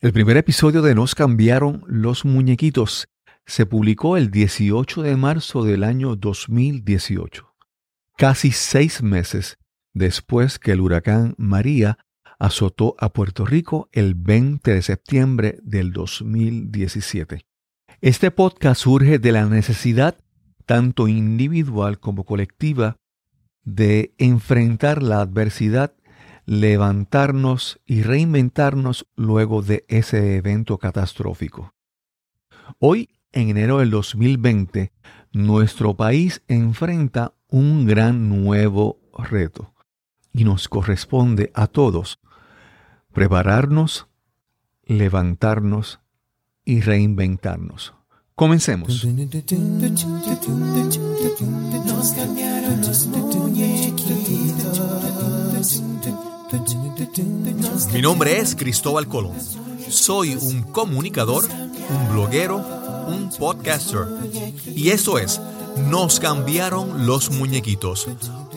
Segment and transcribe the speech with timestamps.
[0.00, 3.08] El primer episodio de Nos cambiaron los muñequitos
[3.46, 7.52] se publicó el 18 de marzo del año 2018,
[8.16, 9.58] casi seis meses
[9.94, 11.98] después que el huracán María
[12.38, 17.44] azotó a Puerto Rico el 20 de septiembre del 2017.
[18.00, 20.16] Este podcast surge de la necesidad,
[20.64, 22.98] tanto individual como colectiva,
[23.64, 25.92] de enfrentar la adversidad
[26.48, 31.74] levantarnos y reinventarnos luego de ese evento catastrófico.
[32.78, 34.90] Hoy, en enero del 2020,
[35.32, 39.74] nuestro país enfrenta un gran nuevo reto
[40.32, 42.18] y nos corresponde a todos
[43.12, 44.06] prepararnos,
[44.86, 46.00] levantarnos
[46.64, 47.92] y reinventarnos.
[48.34, 49.06] Comencemos.
[57.92, 59.36] Mi nombre es Cristóbal Colón.
[59.90, 62.56] Soy un comunicador, un bloguero,
[63.06, 64.06] un podcaster.
[64.74, 65.42] Y eso es,
[65.90, 68.08] nos cambiaron los muñequitos,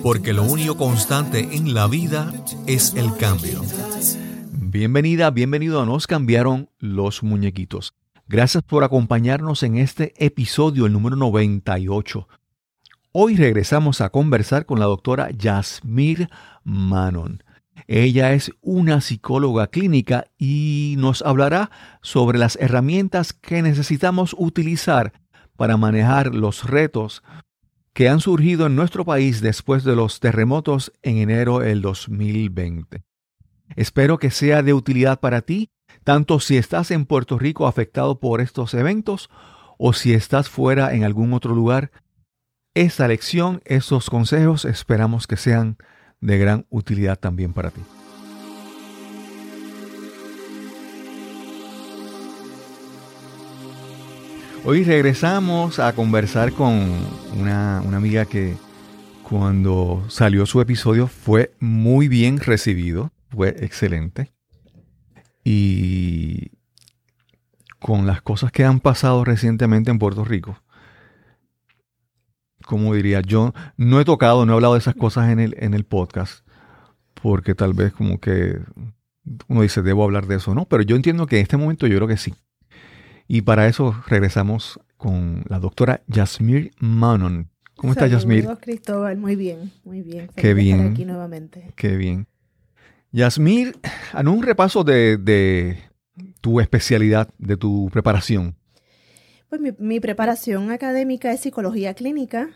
[0.01, 2.31] porque lo único constante en la vida
[2.65, 3.61] es el cambio.
[4.53, 7.93] Bienvenida, bienvenido a Nos cambiaron los muñequitos.
[8.27, 12.27] Gracias por acompañarnos en este episodio, el número 98.
[13.11, 16.29] Hoy regresamos a conversar con la doctora Yasmir
[16.63, 17.43] Manon.
[17.87, 25.13] Ella es una psicóloga clínica y nos hablará sobre las herramientas que necesitamos utilizar
[25.55, 27.23] para manejar los retos
[27.93, 33.03] que han surgido en nuestro país después de los terremotos en enero del 2020.
[33.75, 35.69] Espero que sea de utilidad para ti,
[36.03, 39.29] tanto si estás en Puerto Rico afectado por estos eventos
[39.77, 41.91] o si estás fuera en algún otro lugar.
[42.73, 45.77] Esta lección, estos consejos, esperamos que sean
[46.21, 47.81] de gran utilidad también para ti.
[54.63, 56.87] Hoy regresamos a conversar con
[57.35, 58.55] una, amiga que
[59.23, 64.31] cuando salió su episodio fue muy bien recibido, fue excelente.
[65.43, 66.51] Y
[67.79, 70.60] con las cosas que han pasado recientemente en Puerto Rico,
[72.65, 75.73] como diría, yo no he tocado, no he hablado de esas cosas en el, en
[75.73, 76.45] el podcast,
[77.21, 78.59] porque tal vez como que
[79.47, 80.65] uno dice, debo hablar de eso, ¿no?
[80.65, 82.33] Pero yo entiendo que en este momento yo creo que sí.
[83.27, 87.49] Y para eso regresamos con la doctora Yasmir Manon.
[87.75, 88.47] ¿Cómo estás, Yasmir?
[88.61, 90.29] Cristóbal, muy bien, muy bien.
[90.35, 90.77] Qué bien.
[90.77, 91.73] Estar aquí nuevamente.
[91.75, 92.27] Qué bien.
[93.11, 93.75] Yasmir,
[94.13, 95.79] en un repaso de, de
[96.41, 98.55] tu especialidad, de tu preparación.
[99.51, 102.51] Pues mi, preparación académica es psicología clínica.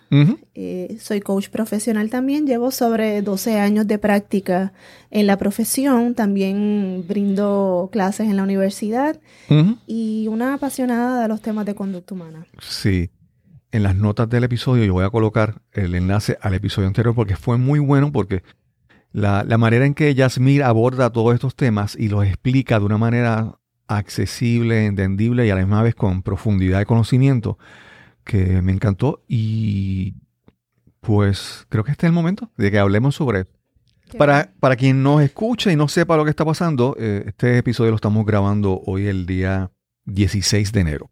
[0.54, 2.48] Eh, soy coach profesional también.
[2.48, 4.72] Llevo sobre 12 años de práctica
[5.12, 6.16] en la profesión.
[6.16, 9.20] También brindo clases en la universidad.
[9.86, 12.48] Y una apasionada de los temas de conducta humana.
[12.62, 13.10] Sí.
[13.74, 17.36] En las notas del episodio yo voy a colocar el enlace al episodio anterior porque
[17.36, 18.42] fue muy bueno porque
[19.12, 22.98] la, la manera en que Yasmir aborda todos estos temas y los explica de una
[22.98, 27.58] manera accesible, entendible y a la misma vez con profundidad de conocimiento
[28.24, 30.16] que me encantó y
[31.00, 33.46] pues creo que este es el momento de que hablemos sobre.
[34.18, 37.92] Para, para quien nos escuche y no sepa lo que está pasando, eh, este episodio
[37.92, 39.72] lo estamos grabando hoy el día
[40.06, 41.12] 16 de enero.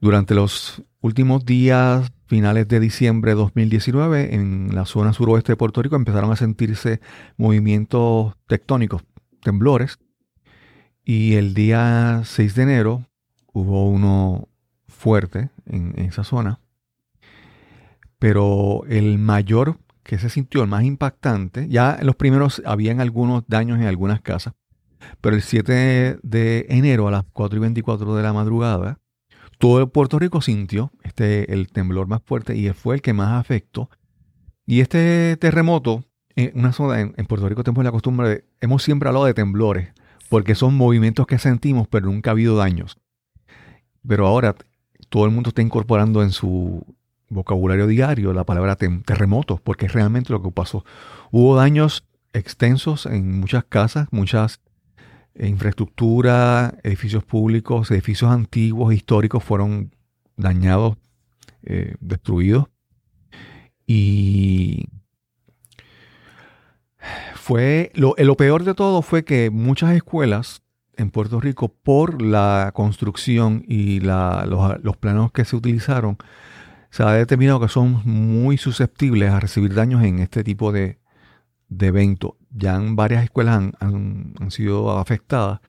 [0.00, 5.82] Durante los últimos días, finales de diciembre de 2019, en la zona suroeste de Puerto
[5.82, 7.00] Rico empezaron a sentirse
[7.36, 9.02] movimientos tectónicos,
[9.42, 9.98] temblores,
[11.10, 13.04] y el día 6 de enero
[13.52, 14.48] hubo uno
[14.86, 16.60] fuerte en, esa zona.
[18.20, 23.42] Pero el mayor que se sintió, el más impactante, ya en los primeros habían algunos
[23.48, 24.54] daños en algunas casas,
[25.20, 29.00] pero el 7 de enero a las 4 y 24 de la madrugada,
[29.58, 33.90] todo Puerto Rico sintió este, el temblor más fuerte y fue el que más afectó.
[34.64, 36.04] Y este terremoto,
[36.36, 39.92] en una zona en, Puerto Rico tenemos la costumbre de, hemos siempre hablado de temblores,
[40.30, 42.96] porque son movimientos que sentimos, pero nunca ha habido daños.
[44.06, 44.54] Pero ahora
[45.08, 46.86] todo el mundo está incorporando en su
[47.28, 50.84] vocabulario diario la palabra terremotos, porque es realmente lo que pasó.
[51.32, 54.60] Hubo daños extensos en muchas casas, muchas
[55.36, 59.92] infraestructuras, edificios públicos, edificios antiguos, históricos fueron
[60.36, 60.96] dañados,
[61.64, 62.66] eh, destruidos.
[63.84, 64.86] Y
[67.40, 70.62] fue lo, lo, peor de todo fue que muchas escuelas
[70.98, 76.18] en Puerto Rico, por la construcción y los, planos que se utilizaron,
[76.90, 80.98] se ha determinado que son muy susceptibles a recibir daños en este tipo de,
[81.70, 82.32] de eventos.
[82.50, 85.60] Ya en varias escuelas han, sido afectadas,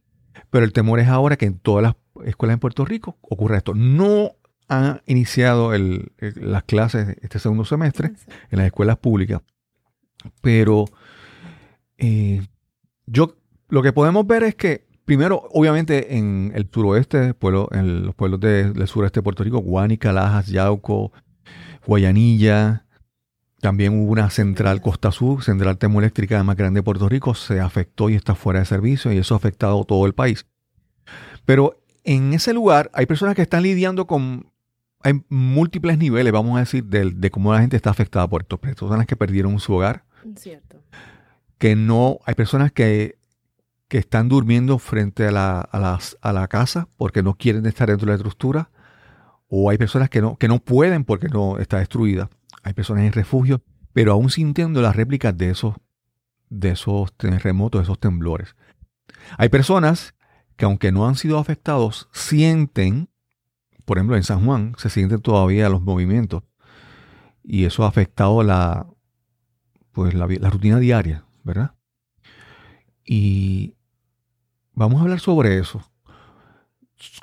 [0.49, 1.95] Pero el temor es ahora que en todas las
[2.25, 3.73] escuelas en Puerto Rico ocurra esto.
[3.73, 4.31] No
[4.67, 5.71] ha iniciado
[6.19, 8.11] las clases este segundo semestre
[8.49, 9.41] en las escuelas públicas,
[10.41, 10.85] pero
[12.01, 12.41] eh,
[13.05, 13.35] yo
[13.69, 18.39] lo que podemos ver es que primero, obviamente, en el suroeste, pueblo, en los pueblos
[18.39, 21.11] del sureste de Puerto Rico, Guánica, Lajas, Yauco,
[21.85, 22.85] Guayanilla,
[23.61, 28.09] también hubo una central Costa Sur, central termoeléctrica más grande de Puerto Rico, se afectó
[28.09, 30.45] y está fuera de servicio y eso ha afectado todo el país.
[31.45, 34.51] Pero en ese lugar hay personas que están lidiando con
[35.03, 38.59] hay múltiples niveles, vamos a decir, de, cómo la gente está afectada por esto.
[38.59, 40.03] Personas que perdieron su hogar.
[40.35, 40.77] Cierto.
[41.61, 43.19] Que no, hay personas que,
[43.87, 48.13] que están durmiendo frente a la, a, la casa porque no quieren estar dentro de
[48.13, 48.71] la estructura.
[49.47, 52.29] O hay personas que no, que no pueden porque no está destruida.
[52.63, 53.61] Hay personas en refugio,
[53.93, 55.75] pero aún sintiendo las réplicas de esos,
[56.49, 58.55] de esos terremotos, de esos temblores.
[59.37, 60.15] Hay personas
[60.55, 63.11] que aunque no han sido afectados, sienten
[63.85, 66.43] por ejemplo, en San Juan se sienten todavía los movimientos
[67.43, 68.87] y eso ha afectado la,
[69.91, 71.75] pues la, rutina diaria, ¿verdad?
[73.05, 73.75] Y
[74.73, 75.81] vamos a hablar sobre eso.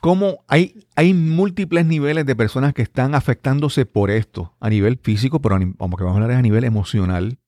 [0.00, 5.41] Cómo hay, hay múltiples niveles de personas que están afectándose por esto, a nivel físico,
[5.41, 7.38] pero como que vamos a hablar a nivel emocional,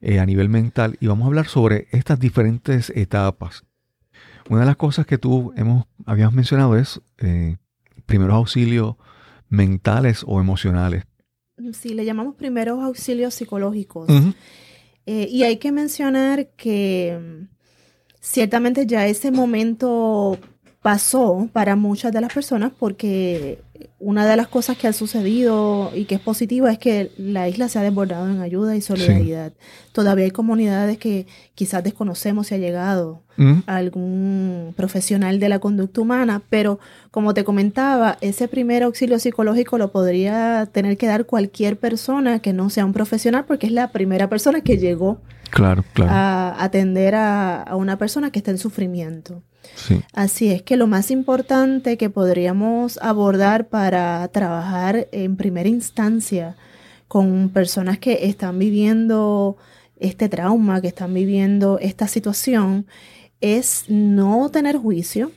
[0.00, 3.64] eh, a nivel mental, y vamos a hablar sobre estas diferentes etapas.
[4.48, 7.58] Una de las cosas que tú hemos, habíamos mencionado es eh,
[8.06, 8.96] primeros auxilios
[9.48, 11.04] mentales o emocionales.
[11.72, 14.08] Sí, le llamamos primeros auxilios psicológicos.
[15.06, 17.48] Eh, y hay que mencionar que mm,
[18.20, 20.38] ciertamente ya ese momento
[20.82, 23.62] pasó para muchas de las personas porque
[23.98, 27.68] una de las cosas que ha sucedido y que es positiva es que la isla
[27.68, 29.52] se ha desbordado en ayuda y solidaridad.
[29.92, 33.22] Todavía hay comunidades que quizás desconocemos si ha llegado
[33.66, 36.78] algún profesional de la conducta humana, pero
[37.10, 42.52] como te comentaba, ese primer auxilio psicológico lo podría tener que dar cualquier persona que
[42.52, 45.20] no sea un profesional porque es la primera persona que llegó
[45.50, 46.12] claro, claro.
[46.12, 49.42] a atender a, a una persona que está en sufrimiento.
[50.12, 56.56] Así es que lo más importante que podríamos abordar para trabajar en primera instancia
[57.08, 59.56] con personas que están viviendo
[59.98, 62.86] este trauma, que están viviendo esta situación,
[63.40, 65.30] es no tener juicio.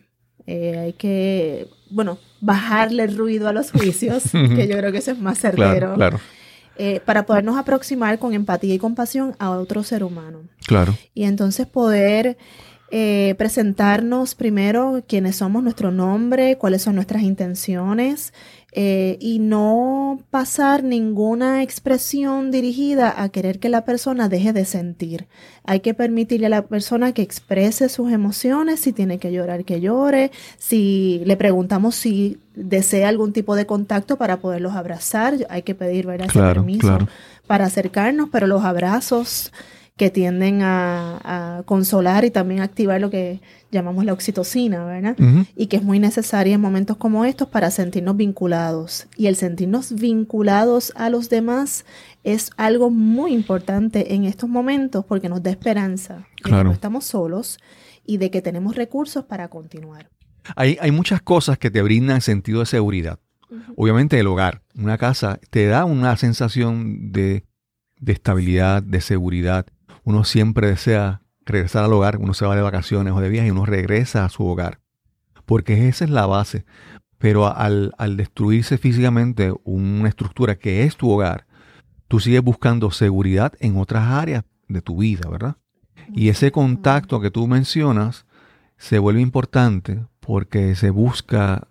[0.48, 5.12] Eh, hay que, bueno, bajarle el ruido a los juicios, que yo creo que eso
[5.12, 5.96] es más certero.
[5.96, 6.20] Claro,
[6.78, 10.42] eh, para podernos aproximar con empatía y compasión a otro ser humano.
[10.68, 10.94] Claro.
[11.14, 12.38] Y entonces poder
[12.92, 18.32] eh, presentarnos primero quiénes somos, nuestro nombre, cuáles son nuestras intenciones
[18.74, 25.28] eh, y no pasar ninguna expresión dirigida a querer que la persona deje de sentir.
[25.64, 29.82] Hay que permitirle a la persona que exprese sus emociones, si tiene que llorar, que
[29.82, 35.74] llore, si le preguntamos si desea algún tipo de contacto para poderlos abrazar, hay que
[35.74, 36.28] pedir ¿verdad?
[36.32, 37.00] permiso
[37.48, 39.52] para acercarnos, pero los abrazos
[39.98, 43.40] que tienden a, consolar y también activar lo que
[43.72, 45.16] llamamos la oxitocina, ¿verdad?
[45.56, 49.08] Y que es muy necesaria en momentos como estos para sentirnos vinculados.
[49.16, 51.86] Y el sentirnos vinculados a los demás
[52.24, 57.06] es algo muy importante en estos momentos porque nos da esperanza de que no estamos
[57.06, 57.58] solos
[58.06, 60.10] y de que tenemos recursos para continuar.
[60.56, 63.20] Hay, hay muchas cosas que te brindan sentido de seguridad.
[63.78, 67.46] Obviamente el hogar, una casa, te da una sensación de,
[68.00, 69.66] de estabilidad, de seguridad
[70.06, 73.52] uno siempre desea regresar al hogar, uno se va de vacaciones o de viaje y
[73.52, 74.80] uno regresa a su hogar,
[75.46, 76.64] porque esa es la base.
[77.18, 81.48] Pero al, destruirse físicamente una estructura que es tu hogar,
[82.08, 85.58] tú sigues buscando seguridad en otras áreas de tu vida, ¿verdad?
[86.14, 88.26] Y ese contacto que tú mencionas
[88.78, 91.68] se vuelve importante porque se busca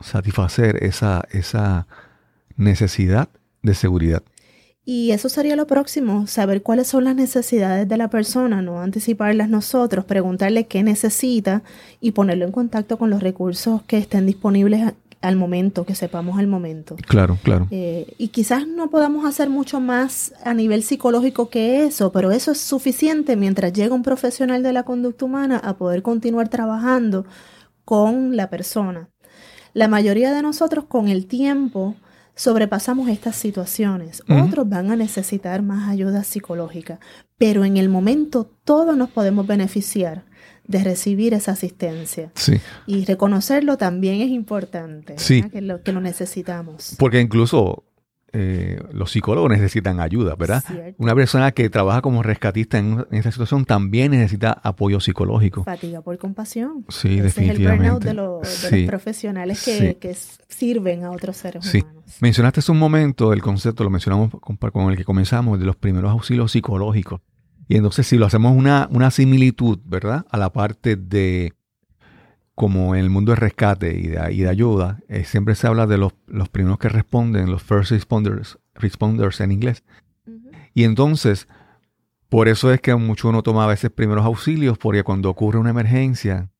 [0.00, 1.86] satisfacer esa, esa
[2.56, 3.30] necesidad
[3.62, 4.22] de seguridad.
[4.90, 9.50] Y eso sería lo próximo, saber cuáles son las necesidades de la persona, no anticiparlas
[9.50, 11.62] nosotros, preguntarle qué necesita
[12.00, 16.46] y ponerlo en contacto con los recursos que estén disponibles al momento, que sepamos al
[16.46, 16.96] momento.
[17.06, 17.68] Claro, claro.
[17.70, 22.52] Eh, y quizás no podamos hacer mucho más a nivel psicológico que eso, pero eso
[22.52, 27.26] es suficiente mientras llega un profesional de la conducta humana a poder continuar trabajando
[27.84, 29.10] con la persona.
[29.74, 31.94] La mayoría de nosotros con el tiempo
[32.38, 34.22] sobrepasamos estas situaciones.
[34.28, 37.00] Otros van a necesitar más ayuda psicológica,
[37.36, 40.24] pero en el momento todos nos podemos beneficiar
[40.66, 42.30] de recibir esa asistencia.
[42.34, 42.60] Sí.
[42.86, 45.42] Y reconocerlo también es importante, sí.
[45.50, 46.94] que, lo, que lo necesitamos.
[46.98, 47.84] Porque incluso
[48.32, 50.62] eh, los psicólogos necesitan ayuda, ¿verdad?
[50.98, 55.64] Una persona que trabaja como rescatista en, esta situación también necesita apoyo psicológico.
[55.64, 56.84] Fatiga por compasión.
[56.88, 57.64] Sí, definitivamente.
[57.64, 60.16] Es el burnout de, los profesionales que,
[60.48, 61.80] sirven a otros seres sí.
[61.80, 62.04] humanos.
[62.20, 66.10] Mencionaste hace un momento el concepto, lo mencionamos con, el que comenzamos, de los primeros
[66.10, 67.20] auxilios psicológicos.
[67.68, 70.26] Y entonces si lo hacemos una, una similitud, ¿verdad?
[70.30, 71.52] A la parte de
[72.58, 75.86] como en el mundo de rescate y de, y de ayuda, eh, siempre se habla
[75.86, 79.84] de los, los, primeros que responden, los first responders, responders en inglés.
[80.74, 81.46] Y entonces,
[82.28, 85.70] por eso es que mucho uno toma a veces primeros auxilios, porque cuando ocurre una
[85.70, 86.50] emergencia,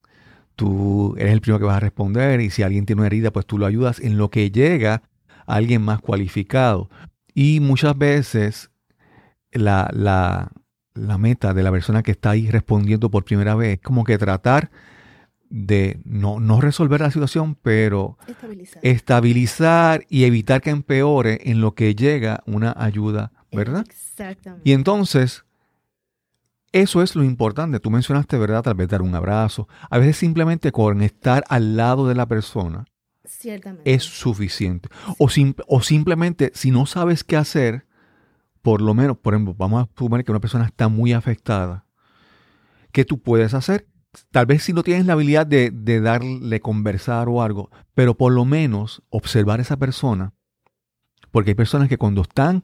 [0.54, 3.44] tú eres el primero que vas a responder y si alguien tiene una herida, pues
[3.44, 5.02] tú lo ayudas en lo que llega
[5.48, 6.88] a alguien más cualificado.
[7.34, 8.70] Y muchas veces
[9.50, 10.52] la, la,
[10.94, 14.16] la meta de la persona que está ahí respondiendo por primera vez es como que
[14.16, 14.70] tratar
[15.50, 18.18] de no, no resolver la situación, pero
[18.82, 20.04] estabilizar.
[20.08, 23.84] y evitar que empeore en lo que llega una ayuda, ¿verdad?
[23.88, 24.68] Exactamente.
[24.68, 25.44] Y entonces,
[26.72, 27.80] eso es lo importante.
[27.80, 28.62] Tú mencionaste, ¿verdad?
[28.62, 29.68] Tal vez dar un abrazo.
[29.90, 32.84] A veces simplemente con estar al lado de la persona
[33.84, 34.88] es suficiente.
[35.18, 35.28] O,
[35.66, 37.86] o simplemente, si no sabes qué hacer,
[38.62, 41.86] por lo menos, por ejemplo, vamos a suponer que una persona está muy afectada.
[42.92, 43.86] ¿Qué tú puedes hacer?
[44.30, 48.44] Tal vez si no tienes la habilidad de, darle conversar o algo, pero por lo
[48.44, 50.32] menos observar a esa persona,
[51.30, 52.62] porque hay personas que cuando están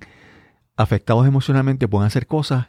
[0.77, 2.69] afectados emocionalmente pueden hacer cosas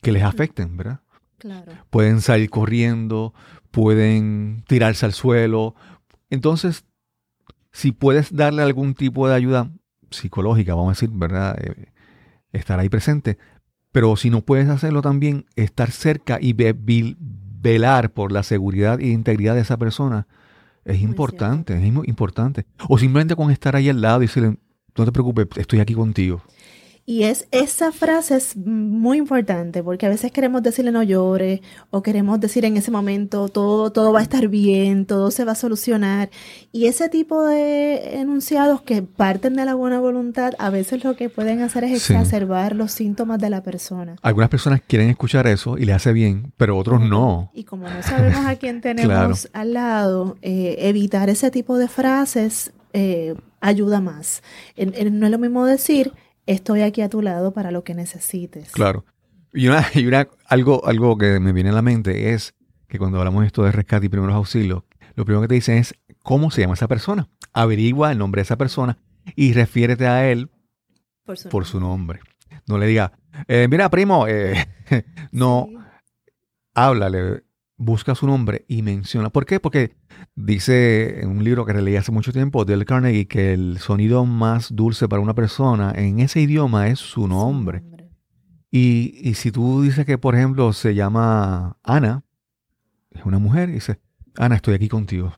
[0.00, 1.00] que les afecten, ¿verdad?
[1.38, 1.72] Claro.
[1.90, 3.34] Pueden salir corriendo,
[3.70, 5.74] pueden tirarse al suelo.
[6.30, 6.84] Entonces,
[7.72, 9.70] si puedes darle algún tipo de ayuda
[10.10, 11.58] psicológica, vamos a decir, ¿verdad?
[11.60, 11.92] Eh,
[12.52, 13.38] estar ahí presente.
[13.92, 16.52] Pero si no puedes hacerlo también, estar cerca y
[17.64, 20.26] velar por la seguridad e integridad de esa persona
[20.84, 22.66] es importante, es importante.
[22.88, 24.58] O simplemente con estar ahí al lado y decirle,
[24.96, 26.42] no te preocupes, estoy aquí contigo.
[27.06, 32.02] Y es, esa frase es muy importante porque a veces queremos decirle no llore o
[32.02, 35.54] queremos decir en ese momento todo, todo va a estar bien, todo se va a
[35.54, 36.30] solucionar.
[36.72, 41.28] Y ese tipo de enunciados que parten de la buena voluntad a veces lo que
[41.28, 44.16] pueden hacer es exacerbar los síntomas de la persona.
[44.22, 47.50] Algunas personas quieren escuchar eso y le hace bien, pero otros no.
[47.52, 52.72] Y como no sabemos a quién tenemos al lado, eh, evitar ese tipo de frases
[52.94, 54.42] eh, ayuda más.
[54.76, 56.12] no es lo mismo decir
[56.46, 58.70] estoy aquí a tu lado para lo que necesites.
[58.72, 59.04] Claro.
[59.52, 62.54] Y, una, y una, algo, algo que me viene a la mente es
[62.88, 64.82] que cuando hablamos de esto de rescate y primeros auxilios,
[65.14, 67.28] lo primero que te dicen es cómo se llama esa persona.
[67.52, 68.98] Averigua el nombre de esa persona
[69.36, 70.50] y refiérete a él
[71.50, 72.20] por su, nombre.
[72.66, 73.12] No le diga,
[73.48, 74.66] eh, mira, primo, eh,
[75.32, 75.68] no,
[76.74, 77.44] háblale,
[77.76, 79.30] busca su nombre y menciona.
[79.30, 79.60] ¿Por qué?
[79.60, 79.96] Porque
[80.34, 84.74] dice en un libro que leí hace mucho tiempo, Dale Carnegie, que el sonido más
[84.74, 87.82] dulce para una persona en ese idioma es su nombre.
[88.70, 92.24] Y, y, si tú dices que, por ejemplo, se llama Ana,
[93.10, 94.00] es una mujer, y dice,
[94.36, 95.32] Ana, estoy aquí contigo.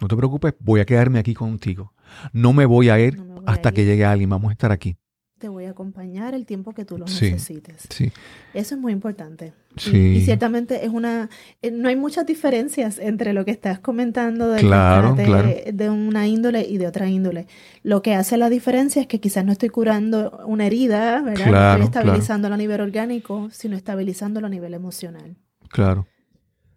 [0.00, 1.92] No te preocupes, voy a quedarme aquí contigo.
[2.32, 4.96] No me voy a ir hasta que llegue alguien, vamos a estar aquí
[5.42, 7.88] te voy a acompañar el tiempo que tú lo necesites.
[7.90, 8.12] Sí.
[8.54, 9.54] Eso es muy importante.
[9.76, 10.18] Sí.
[10.18, 11.30] Y, ciertamente es una,
[11.62, 16.78] eh, no hay muchas diferencias entre lo que estás comentando de, de una índole y
[16.78, 17.48] de otra índole.
[17.82, 21.76] Lo que hace la diferencia es que quizás no estoy curando una herida, ¿verdad?
[21.76, 25.34] no estoy estabilizándolo a nivel orgánico, sino estabilizándolo a nivel emocional.
[25.70, 26.06] Claro.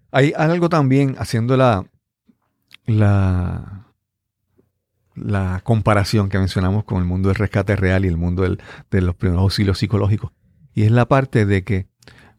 [0.09, 1.85] Hay algo también haciendo la,
[2.87, 3.84] la
[5.15, 9.15] la comparación que mencionamos con el mundo del rescate real y el mundo de los
[9.15, 10.31] primeros auxilios psicológicos.
[10.73, 11.87] Y es la parte de que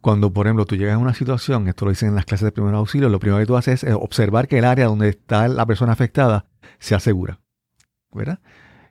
[0.00, 2.52] cuando, por ejemplo, tú llegas a una situación, esto lo dicen en las clases de
[2.52, 5.66] primeros auxilios, lo primero que tú haces es observar que el área donde está la
[5.66, 6.47] persona afectada
[6.78, 7.40] sea segura.
[8.12, 8.40] ¿Verdad?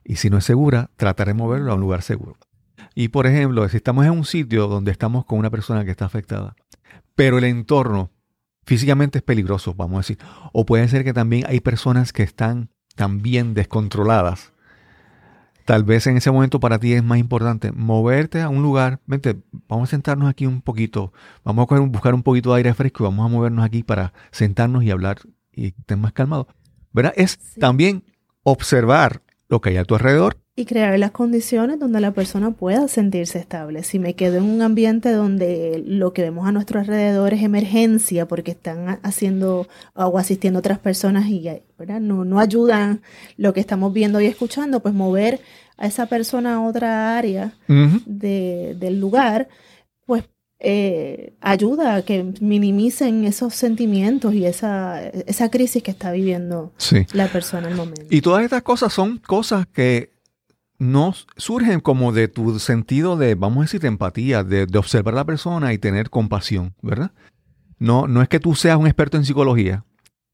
[0.04, 2.38] Y si no es segura, tratar de moverlo a un lugar seguro.
[2.96, 6.06] Y por ejemplo, si estamos en un sitio donde estamos con una persona que está
[6.06, 6.56] afectada,
[7.16, 8.12] pero el entorno
[8.66, 10.18] físicamente es peligroso, vamos a decir,
[10.54, 14.54] o puede ser que también hay personas que están también descontroladas,
[15.66, 19.36] tal vez en ese momento para ti es más importante moverte a un lugar, vente,
[19.68, 21.12] vamos a sentarnos aquí un poquito,
[21.44, 24.84] vamos a buscar un poquito de aire fresco y vamos a movernos aquí para sentarnos
[24.84, 25.18] y hablar
[25.52, 26.48] y estar más calmado.
[26.94, 27.14] ¿Verdad?
[27.18, 28.04] Es también
[28.44, 32.88] observar lo que hay a tu alrededor y crear las condiciones donde la persona pueda
[32.88, 33.84] sentirse estable.
[33.84, 38.26] Si me quedo en un ambiente donde lo que vemos a nuestro alrededor es emergencia
[38.26, 41.46] porque están haciendo o asistiendo a otras personas y
[42.00, 43.02] No, no ayudan
[43.36, 45.42] lo que estamos viendo y escuchando, pues mover
[45.78, 49.50] a esa persona a otra área del lugar,
[50.06, 50.24] pues
[50.60, 56.72] eh, ayuda a que minimicen esos sentimientos y esa, esa crisis que está viviendo
[57.12, 58.06] la persona en el momento.
[58.10, 60.15] Y todas estas cosas son cosas que
[60.78, 65.18] no surgen como de tu sentido de, vamos a decir, de empatía, de, observar a
[65.18, 67.12] la persona y tener compasión, ¿verdad?
[67.80, 69.86] No, no es que tú seas un experto en psicología,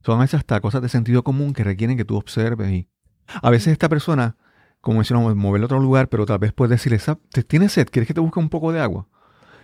[0.03, 2.87] son esas hasta cosas de sentido común que requieren que tú observes y
[3.27, 4.35] a veces esta persona,
[4.81, 6.99] como decíamos, moverlo a otro lugar, pero tal vez puedes decirle,
[7.47, 7.87] ¿tienes sed?
[7.89, 9.07] ¿Quieres que te busque un poco de agua?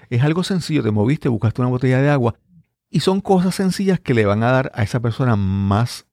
[0.09, 2.35] Es algo sencillo, te moviste, buscaste una botella de agua
[2.89, 6.05] y son cosas sencillas que le van a dar a esa persona más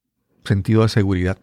[0.43, 1.39] sentido de seguridad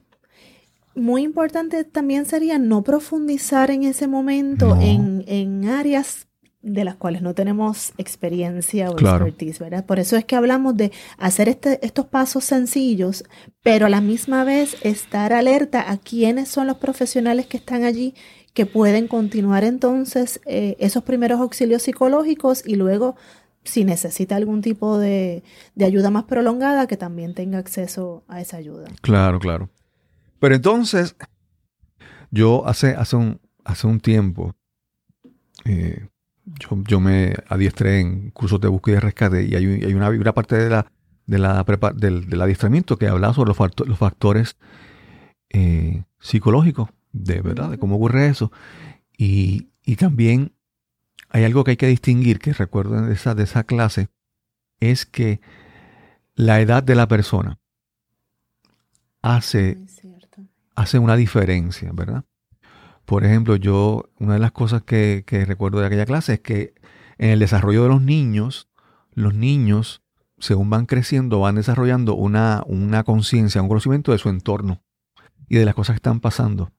[0.96, 6.28] muy importante también sería no profundizar en ese momento en, en, áreas
[6.62, 9.86] de las cuales no tenemos experiencia o expertise, ¿verdad?
[9.86, 13.24] Por eso es que hablamos de hacer este, estos pasos sencillos,
[13.64, 18.14] pero a la misma vez estar alerta a quiénes son los profesionales que están allí
[18.54, 23.16] que pueden continuar entonces eh, esos primeros auxilios psicológicos y luego
[23.64, 25.44] si necesita algún tipo de,
[25.76, 28.88] de ayuda más prolongada, que también tenga acceso a esa ayuda.
[29.02, 29.70] Claro, claro.
[30.42, 31.16] Pero entonces,
[32.32, 34.56] yo hace, hace, un, hace un tiempo,
[35.66, 36.08] eh,
[36.88, 40.92] yo, me adiestré en cursos de búsqueda y rescate y hay, una, parte de la,
[41.28, 44.58] de la del, adiestramiento que habla sobre los, factores
[45.50, 48.52] eh, psicológicos, de verdad, de cómo ocurre eso.
[49.16, 49.68] Y,
[49.98, 50.54] también
[51.30, 54.08] hay algo que hay que distinguir, que recuerdo de esa, de esa clase,
[54.80, 55.40] es que
[56.34, 57.60] la edad de la persona
[59.22, 59.78] hace
[60.76, 62.26] hace una diferencia, ¿verdad?
[63.06, 66.74] Por ejemplo, yo, una de las cosas que, recuerdo de aquella clase es que
[67.18, 68.70] en el desarrollo de los niños,
[69.14, 70.02] los niños,
[70.38, 74.82] según van creciendo, van desarrollando una, una conciencia, un conocimiento de su entorno
[75.50, 76.72] y de las cosas que están pasando.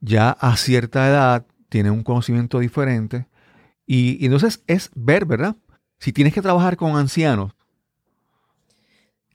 [0.00, 3.26] Ya a cierta edad tienen un conocimiento diferente
[3.86, 5.56] y, entonces es ver, ¿verdad?
[5.98, 7.54] Si tienes que trabajar con ancianos,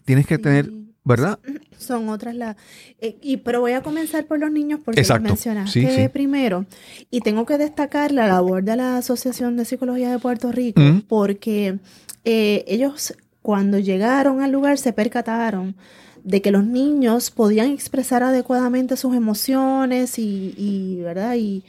[0.06, 0.72] tienes que tener
[1.03, 1.39] ¿verdad?
[1.77, 2.55] Son otras las...
[3.00, 5.29] Eh, y, pero voy a comenzar por los niños porque Exacto.
[5.29, 6.65] mencionaste primero.
[7.12, 11.79] Y tengo que destacar la labor de la Asociación de Psicología de Puerto Rico porque
[12.24, 15.75] eh, ellos cuando llegaron al lugar se percataron
[16.24, 21.35] de que los niños podían expresar adecuadamente sus emociones y, y ¿verdad?
[21.35, 21.63] Y,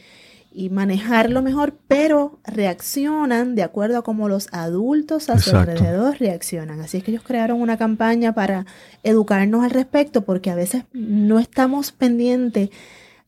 [0.57, 6.81] y manejarlo mejor, pero reaccionan de acuerdo a cómo los adultos a su alrededor reaccionan.
[6.81, 8.65] Así es que ellos crearon una campaña para
[9.03, 12.71] educarnos al respecto, porque a veces no estamos pendientes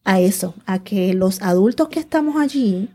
[0.05, 2.91] a eso, a que los adultos que estamos allí,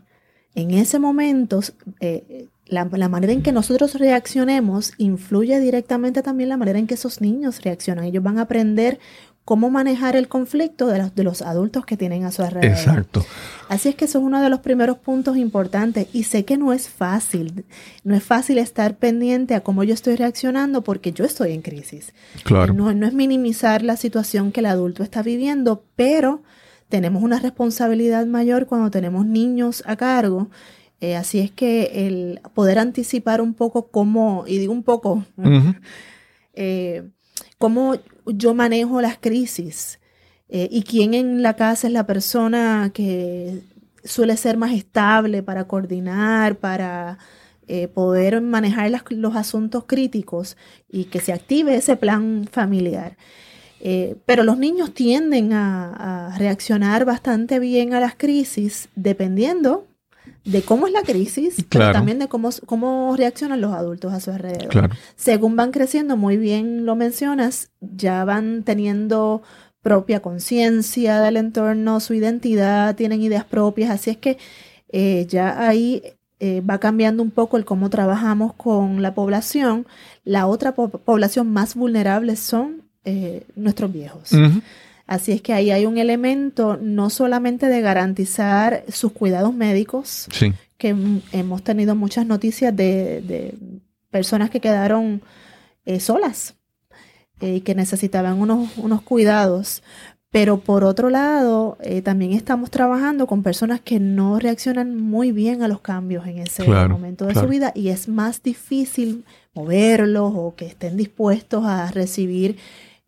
[0.54, 1.60] en ese momento,
[2.00, 6.94] eh, la, la, manera en que nosotros reaccionemos influye directamente también la manera en que
[6.94, 8.06] esos niños reaccionan.
[8.06, 8.98] Ellos van a aprender
[9.44, 12.76] cómo manejar el conflicto de los, de los adultos que tienen a su alrededor.
[12.76, 13.24] Exacto.
[13.68, 16.72] Así es que eso es uno de los primeros puntos importantes y sé que no
[16.72, 17.64] es fácil,
[18.04, 22.12] no es fácil estar pendiente a cómo yo estoy reaccionando porque yo estoy en crisis.
[22.44, 22.74] Claro.
[22.74, 26.42] No, no es minimizar la situación que el adulto está viviendo, pero
[26.88, 30.50] tenemos una responsabilidad mayor cuando tenemos niños a cargo.
[31.00, 35.24] Eh, así es que el poder anticipar un poco cómo, y digo un poco,
[36.54, 37.08] eh,
[37.62, 37.94] cómo
[38.26, 40.00] yo manejo las crisis
[40.48, 43.62] eh, y quién en la casa es la persona que
[44.02, 47.18] suele ser más estable para coordinar, para
[47.68, 50.56] eh, poder manejar los asuntos críticos
[50.90, 53.16] y que se active ese plan familiar.
[53.78, 59.86] Eh, pero los niños tienden a, reaccionar bastante bien a las crisis dependiendo
[60.44, 64.30] de cómo es la crisis, pero también de cómo, cómo reaccionan los adultos a su
[64.30, 64.90] alrededor.
[65.16, 69.42] Según van creciendo, muy bien lo mencionas, ya van teniendo
[69.82, 74.38] propia conciencia del entorno, su identidad, tienen ideas propias, así es que
[74.88, 76.02] eh, ya ahí
[76.38, 79.86] eh, va cambiando un poco el cómo trabajamos con la población.
[80.24, 84.30] La otra población más vulnerable son eh, nuestros viejos.
[85.06, 90.28] Así es que ahí hay un elemento no solamente de garantizar sus cuidados médicos,
[90.78, 90.96] que
[91.32, 93.54] hemos tenido muchas noticias de,
[94.10, 95.22] personas que quedaron
[95.86, 96.54] eh, solas
[97.40, 99.82] eh, y que necesitaban unos, unos, cuidados.
[100.30, 105.62] Pero por otro lado, eh, también estamos trabajando con personas que no reaccionan muy bien
[105.62, 110.54] a los cambios en ese momento de su vida y es más difícil moverlos o
[110.56, 112.56] que estén dispuestos a recibir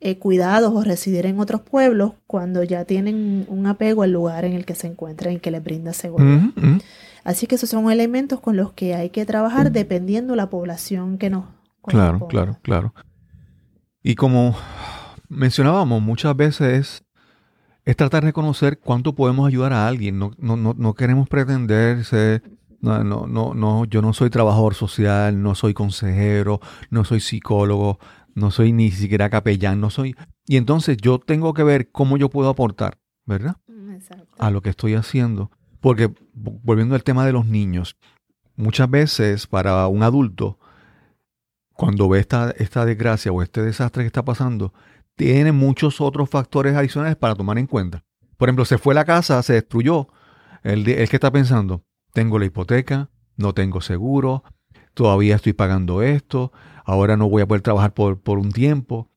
[0.07, 4.53] eh, cuidados o residir en otros pueblos cuando ya tienen un apego al lugar en
[4.53, 6.43] el que se encuentran y que les brinda seguridad.
[7.25, 11.31] Así que esos son elementos con los que hay que trabajar dependiendo la población que
[11.31, 11.47] nos...
[11.87, 12.93] Claro, claro, claro.
[14.03, 14.55] Y como
[15.31, 17.03] mencionábamos, muchas veces
[17.87, 20.19] es tratar de conocer cuánto podemos ayudar a alguien.
[20.19, 22.43] No, no, no, no queremos pretender ser
[22.85, 27.99] no, no, no, no, yo no soy trabajador social, no soy consejero, no soy psicólogo,
[28.35, 30.15] no soy ni siquiera capellán, no soy...
[30.47, 33.57] Y entonces yo tengo que ver cómo yo puedo aportar, ¿verdad?
[34.39, 35.51] a lo que estoy haciendo.
[35.81, 37.97] Porque, volviendo al tema de los niños,
[38.57, 40.59] muchas veces para un adulto,
[41.73, 44.73] cuando ve esta, esta desgracia o este desastre que está pasando,
[45.17, 48.05] tiene muchos otros factores adicionales para tomar en cuenta.
[48.37, 50.09] Por ejemplo, se fue la casa, se destruyó.
[50.63, 54.45] El, el que está pensando, tengo la hipoteca, no tengo seguro,
[54.95, 56.53] todavía estoy pagando esto,
[56.85, 59.11] ahora no voy a poder trabajar por, por un tiempo.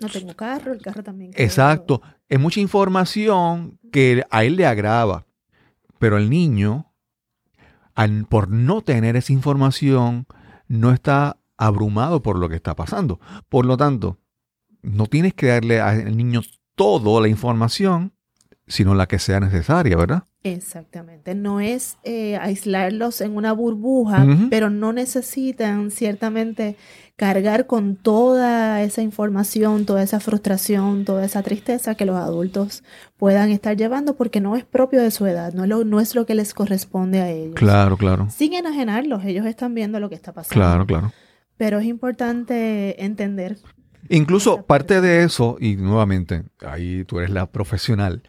[0.00, 1.30] No tengo carro, el carro también.
[1.36, 2.02] Exacto.
[2.28, 5.26] Es mucha información que a él le agrava.
[5.98, 6.92] Pero el niño,
[8.28, 10.26] por no tener esa información,
[10.66, 13.20] no está abrumado por lo que está pasando.
[13.48, 14.18] Por lo tanto,
[14.82, 16.40] no tienes que darle al niño
[16.74, 18.12] toda la información,
[18.66, 20.24] sino la que sea necesaria, ¿verdad?
[20.44, 21.36] Exactamente.
[21.36, 26.76] No es eh, aislarlos en una burbuja, pero no necesitan ciertamente
[27.14, 32.82] cargar con toda esa información, toda esa frustración, toda esa tristeza que los adultos
[33.16, 36.16] puedan estar llevando porque no es propio de su edad, no es lo, no es
[36.16, 37.54] lo que les corresponde a ellos.
[37.54, 38.28] Claro, claro.
[38.28, 40.54] Sin enajenarlos, ellos están viendo lo que está pasando.
[40.54, 41.12] Claro, claro.
[41.56, 43.58] Pero es importante entender.
[44.08, 48.22] Incluso parte de eso, y nuevamente, ahí tú eres la profesional,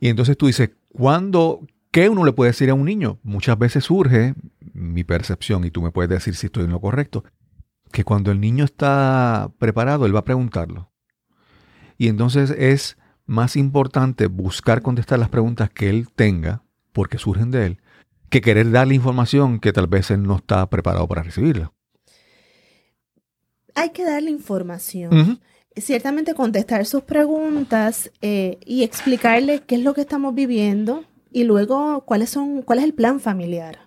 [0.00, 3.18] y entonces tú dices, ¿cuándo, qué uno le puede decir a un niño?
[3.22, 4.34] Muchas veces surge
[4.72, 7.24] mi percepción, y tú me puedes decir si estoy en lo correcto,
[7.92, 10.90] que cuando el niño está preparado, él va a preguntarlo.
[11.98, 17.66] Y entonces es más importante buscar contestar las preguntas que él tenga, porque surgen de
[17.66, 17.80] él,
[18.30, 21.72] que querer darle información que tal vez él no está preparado para recibirla.
[23.74, 25.40] Hay que darle información
[25.76, 32.02] ciertamente contestar sus preguntas eh, y explicarle qué es lo que estamos viviendo y luego
[32.06, 33.80] cuáles son, cuál es el plan familiar.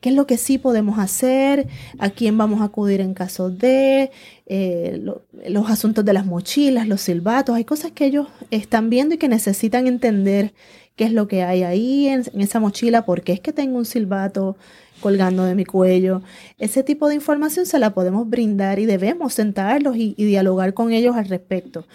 [0.00, 1.68] ¿Qué es lo que sí podemos hacer?
[1.98, 4.10] ¿A quién vamos a acudir en caso de?
[4.46, 5.04] Eh,
[5.46, 7.54] los asuntos de las mochilas, los silbatos.
[7.54, 10.54] Hay cosas que ellos están viendo y que necesitan entender
[10.96, 13.76] qué es lo que hay ahí en, en esa mochila, por qué es que tengo
[13.76, 14.56] un silbato,
[15.00, 16.22] colgando de mi cuello.
[16.58, 21.16] Ese tipo de información se la podemos brindar y debemos sentarlos y, dialogar con ellos
[21.16, 21.86] al respecto.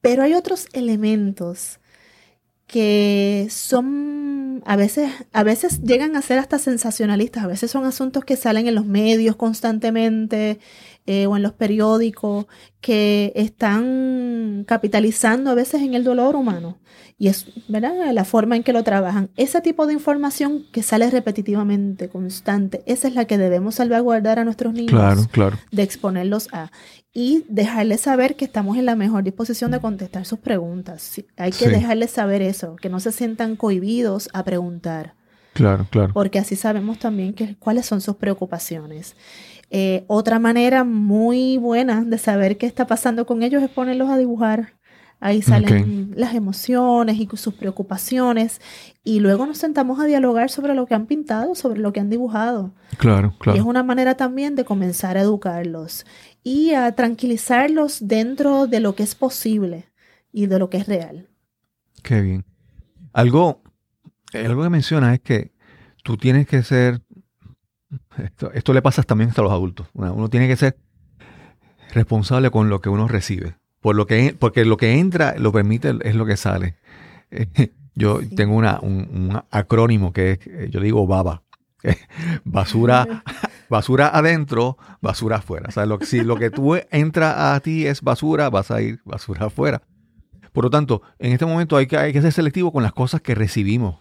[0.00, 1.80] Pero hay otros elementos
[2.66, 8.24] que son a veces, a veces llegan a ser hasta sensacionalistas, a veces son asuntos
[8.24, 10.58] que salen en los medios constantemente
[11.10, 12.44] eh, o en los periódicos
[12.82, 16.76] que están capitalizando a veces en el dolor humano
[17.16, 18.12] y es ¿verdad?
[18.12, 19.30] la forma en que lo trabajan.
[19.38, 24.44] Ese tipo de información que sale repetitivamente, constante, esa es la que debemos salvaguardar a
[24.44, 25.58] nuestros niños claro, claro.
[25.72, 26.70] de exponerlos a
[27.14, 31.24] y dejarles saber que estamos en la mejor disposición de contestar sus preguntas.
[31.38, 35.14] Hay que dejarles saber eso, que no se sientan cohibidos a preguntar.
[35.54, 36.12] Claro, claro.
[36.12, 39.16] Porque así sabemos también que, cuáles son sus preocupaciones.
[39.70, 44.16] Eh, otra manera muy buena de saber qué está pasando con ellos es ponerlos a
[44.16, 44.74] dibujar.
[45.20, 48.60] Ahí salen las emociones y sus preocupaciones.
[49.02, 52.08] Y luego nos sentamos a dialogar sobre lo que han pintado, sobre lo que han
[52.08, 52.72] dibujado.
[52.98, 53.56] Claro, claro.
[53.56, 56.06] Y es una manera también de comenzar a educarlos
[56.44, 59.88] y a tranquilizarlos dentro de lo que es posible
[60.32, 61.28] y de lo que es real.
[62.04, 62.44] Qué bien.
[63.12, 63.62] Algo,
[64.32, 65.52] algo que menciona es que
[66.04, 67.02] tú tienes que ser,
[68.18, 70.76] esto, esto le pasa también a los adultos, uno tiene que ser
[71.92, 73.56] responsable con lo que uno recibe.
[73.80, 76.74] Por lo que, porque lo que entra lo permite es lo que sale.
[77.94, 81.42] yo tengo una, un, acrónimo que es, eh, yo digo baba.
[82.44, 83.22] basura,
[83.70, 85.66] basura adentro, basura afuera.
[85.68, 89.00] O sea, lo, si lo que tú entra a ti es basura, vas a ir
[89.04, 89.82] basura afuera.
[90.52, 93.20] Por lo tanto, en este momento hay que, hay que ser selectivo con las cosas
[93.20, 93.96] que recibimos.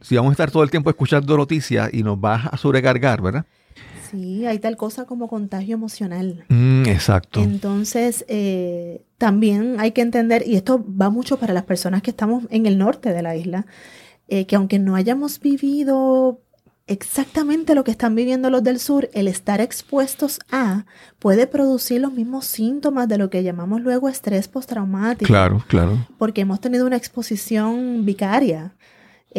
[0.00, 3.46] Si vamos a estar todo el tiempo escuchando noticias y nos va a sobrecargar, ¿verdad?
[4.10, 6.44] Sí, hay tal cosa como contagio emocional.
[6.48, 7.40] Mm, exacto.
[7.40, 12.44] Entonces, eh, también hay que entender, y esto va mucho para las personas que estamos
[12.50, 13.66] en el norte de la isla,
[14.28, 16.40] eh, que aunque no hayamos vivido
[16.86, 20.86] exactamente lo que están viviendo los del sur, el estar expuestos a
[21.18, 25.26] puede producir los mismos síntomas de lo que llamamos luego estrés postraumático.
[25.26, 26.06] Claro, claro.
[26.16, 28.74] Porque hemos tenido una exposición vicaria.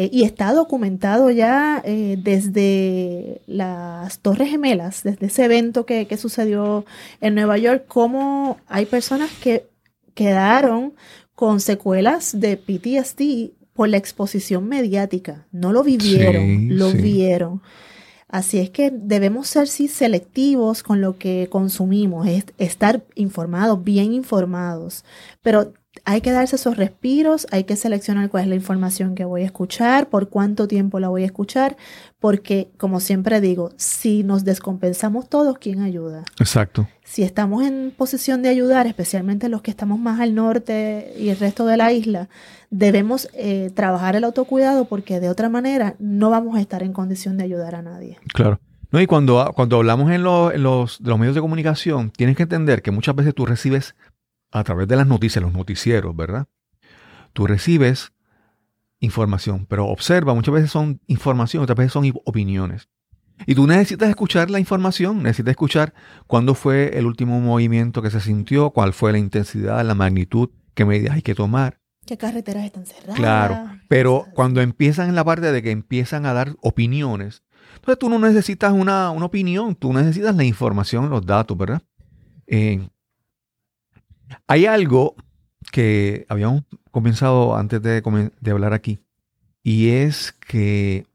[0.00, 6.16] Eh, y está documentado ya eh, desde las Torres Gemelas, desde ese evento que, que,
[6.16, 6.86] sucedió
[7.20, 9.68] en Nueva York, cómo hay personas que
[10.14, 10.94] quedaron
[11.34, 15.46] con secuelas de PTSD por la exposición mediática.
[15.52, 17.60] No lo vivieron, lo vieron.
[18.26, 24.14] Así es que debemos ser sí selectivos con lo que consumimos, es estar informados, bien
[24.14, 25.04] informados,
[25.42, 29.42] pero hay que darse esos respiros, hay que seleccionar cuál es la información que voy
[29.42, 31.76] a escuchar, por cuánto tiempo la voy a escuchar,
[32.20, 36.24] porque como siempre digo, si nos descompensamos todos, ¿quién ayuda?
[36.38, 36.88] Exacto.
[37.04, 41.38] Si estamos en posición de ayudar, especialmente los que estamos más al norte y el
[41.38, 42.28] resto de la isla,
[42.70, 47.36] debemos eh, trabajar el autocuidado porque de otra manera no vamos a estar en condición
[47.36, 48.18] de ayudar a nadie.
[48.32, 48.60] Claro.
[48.92, 52.82] No, y cuando, cuando hablamos en, los, de los medios de comunicación, tienes que entender
[52.82, 53.94] que muchas veces tú recibes
[54.50, 56.46] a través de las noticias, los noticieros, ¿verdad?
[57.32, 58.12] Tú recibes
[59.00, 62.88] información, pero observa, muchas veces son información, otras veces son opiniones.
[63.46, 65.94] Y tú necesitas escuchar la información, necesitas escuchar
[66.26, 70.84] cuándo fue el último movimiento que se sintió, cuál fue la intensidad, la magnitud, qué
[70.84, 71.80] medidas hay que tomar.
[72.04, 73.16] ¿Qué carreteras están cerradas?
[73.16, 77.42] Claro, pero cuando empiezan en la parte de que empiezan a dar opiniones,
[77.76, 81.82] entonces tú no necesitas una, opinión, tú necesitas la información, los datos, ¿verdad?
[82.46, 82.88] Eh,
[84.46, 85.14] hay algo
[85.72, 88.02] que habíamos comenzado antes de,
[88.50, 89.00] hablar aquí,
[89.62, 91.06] y es que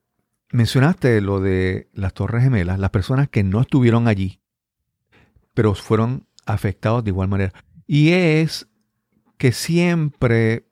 [0.51, 4.39] mencionaste lo de las Torres Gemelas, las personas que no estuvieron allí,
[5.53, 7.53] pero fueron afectados de igual manera.
[7.87, 8.67] Y es
[9.37, 10.67] que siempre,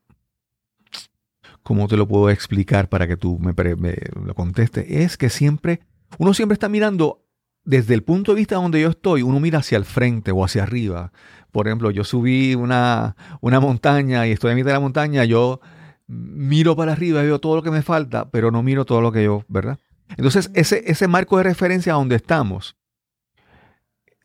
[1.63, 4.85] ¿cómo te lo puedo explicar para que tú me, me lo contestes?
[4.87, 5.81] Es que siempre,
[6.17, 7.22] uno siempre está mirando
[7.65, 10.63] desde el punto de vista donde yo estoy, uno mira hacia el frente o hacia
[10.63, 11.11] arriba.
[11.51, 15.61] Por ejemplo, yo subí una, una montaña y estoy a mitad de la montaña, yo
[16.07, 19.11] miro para arriba y veo todo lo que me falta, pero no miro todo lo
[19.11, 19.79] que yo, ¿verdad?
[20.09, 22.75] Entonces, ese, ese marco de referencia donde estamos,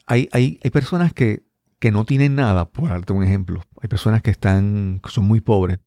[0.06, 1.44] hay, hay, hay personas que,
[1.78, 3.62] que, no tienen nada, por darte un ejemplo.
[3.80, 5.78] Hay personas que están, que son muy pobres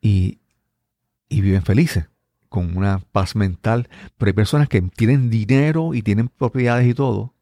[0.00, 0.40] y,
[1.28, 2.06] y viven felices
[2.48, 7.34] con una paz mental, pero hay personas que tienen dinero y tienen propiedades y todo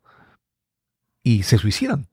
[1.26, 2.06] y se suicidan.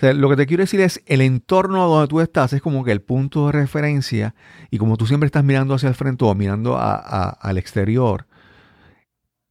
[0.00, 3.00] lo que te quiero decir es, el entorno donde tú estás es como que el
[3.00, 4.34] punto de referencia
[4.72, 8.26] y como tú siempre estás mirando hacia el frente o mirando al exterior,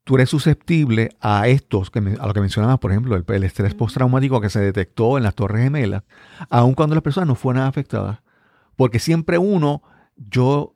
[0.04, 3.74] tú eres susceptible a estos, que a lo que mencionabas, por ejemplo, el, el estrés
[3.74, 6.04] postraumático que se detectó en las Torres Gemelas,
[6.50, 8.20] aun cuando las personas no fueron afectadas.
[8.76, 9.82] Porque siempre uno,
[10.18, 10.76] yo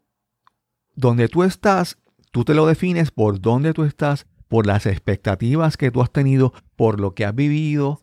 [0.96, 1.98] donde tú estás,
[2.32, 6.54] tú te lo defines por dónde tú estás, por las expectativas que tú has tenido,
[6.76, 8.02] por lo que has vivido.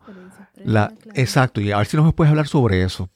[0.64, 3.08] La, Exacto, y a ver si nos puedes hablar sobre eso.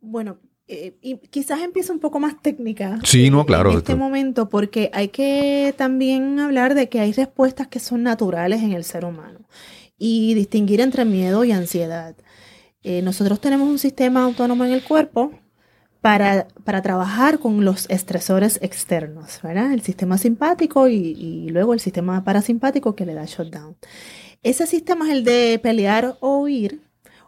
[0.00, 2.98] Bueno, eh, y quizás empiece un poco más técnica.
[3.04, 3.72] Sí, no, claro.
[3.72, 8.62] En este momento, porque hay que también hablar de que hay respuestas que son naturales
[8.62, 9.40] en el ser humano
[9.98, 12.16] y distinguir entre miedo y ansiedad.
[12.82, 15.32] Eh, nosotros tenemos un sistema autónomo en el cuerpo
[16.04, 19.72] para, para, trabajar con los estresores externos, ¿verdad?
[19.72, 23.74] El sistema simpático y, luego el sistema parasimpático que le da shutdown.
[24.42, 26.82] Ese sistema es el de pelear o huir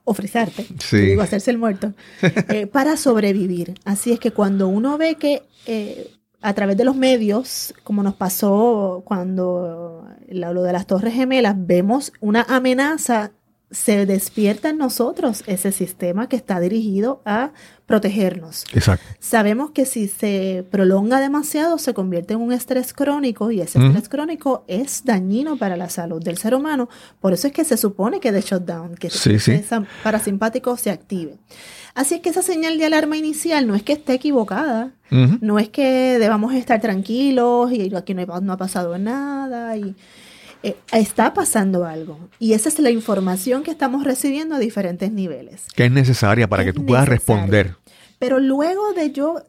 [0.04, 1.94] o frizarte, digo, hacerse el muerto,
[2.50, 3.72] eh, para sobrevivir.
[3.86, 6.10] Así es que cuando uno ve que eh,
[6.42, 12.12] a través de los medios, como nos pasó cuando lo de las Torres Gemelas, vemos
[12.20, 13.32] una amenaza
[13.70, 17.50] se despierta en nosotros ese sistema que está dirigido a
[17.84, 18.64] protegernos.
[18.72, 19.04] Exacto.
[19.18, 24.08] Sabemos que si se prolonga demasiado se convierte en un estrés crónico y ese estrés
[24.08, 26.88] crónico es dañino para la salud del ser humano.
[27.20, 29.66] Por eso es que se supone que de shutdown, que el
[30.02, 31.36] parasimpático se active.
[31.94, 35.70] Así es que esa señal de alarma inicial no es que esté equivocada, no es
[35.70, 39.94] que debamos estar tranquilos y aquí no, no ha pasado nada y
[40.66, 42.18] eh, está pasando algo.
[42.40, 45.62] Y esa es la información que estamos recibiendo a diferentes niveles.
[45.76, 47.76] Que es necesaria para que tú puedas responder.
[48.18, 49.44] Pero luego de yo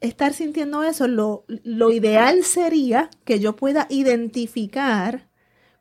[0.00, 1.44] estar sintiendo eso, lo,
[1.92, 5.28] ideal sería que yo pueda identificar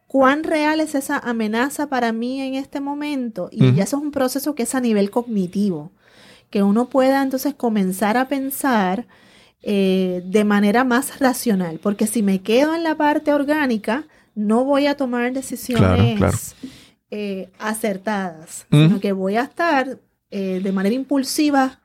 [0.05, 3.49] cuán real es esa amenaza para mí en este momento.
[3.51, 5.93] Y ya eso es un proceso que es a nivel cognitivo.
[6.51, 9.07] Que uno pueda entonces comenzar a pensar
[9.63, 11.79] eh, de manera más racional.
[11.81, 16.55] Porque si me quedo en la parte orgánica, no voy a tomar decisiones
[17.09, 19.99] eh, acertadas, sino que voy a estar
[20.31, 21.79] eh, de manera impulsiva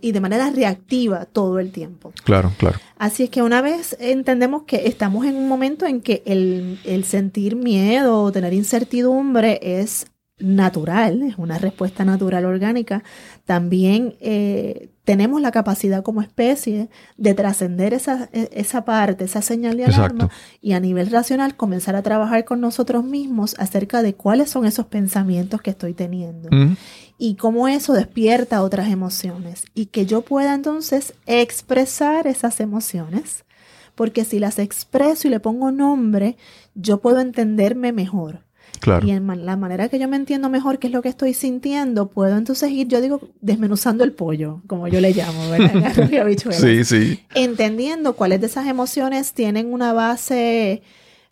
[0.00, 2.12] y de manera reactiva todo el tiempo.
[2.24, 2.78] Claro, claro.
[2.98, 7.04] Así es que una vez entendemos que estamos en un momento en que el, el
[7.04, 10.06] sentir miedo o tener incertidumbre es
[10.40, 13.02] natural, es una respuesta natural orgánica,
[13.44, 19.76] también eh, tenemos la capacidad como especie de trascender esa, e, esa, parte, esa señal
[19.76, 24.50] de alarma y a nivel racional comenzar a trabajar con nosotros mismos acerca de cuáles
[24.50, 26.48] son esos pensamientos que estoy teniendo
[27.18, 33.44] y cómo eso despierta otras emociones y que yo pueda entonces expresar esas emociones,
[33.94, 36.36] porque si las expreso y le pongo nombre,
[36.74, 38.44] yo puedo entenderme mejor
[38.78, 39.06] Claro.
[39.06, 42.08] Y en la manera que yo me entiendo mejor qué es lo que estoy sintiendo,
[42.08, 45.92] puedo entonces ir, yo digo, desmenuzando el pollo, como yo le llamo, ¿verdad?
[46.52, 47.24] sí, sí.
[47.34, 50.82] Entendiendo cuáles de esas emociones tienen una base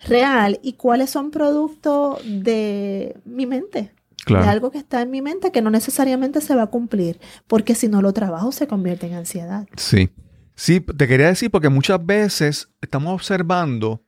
[0.07, 3.92] real y cuáles son producto de mi mente.
[4.24, 4.44] Claro.
[4.44, 7.74] De algo que está en mi mente que no necesariamente se va a cumplir, porque
[7.74, 9.66] si no lo trabajo se convierte en ansiedad.
[9.77, 10.11] Sí.
[10.55, 14.03] Sí, te quería decir porque muchas veces estamos observando,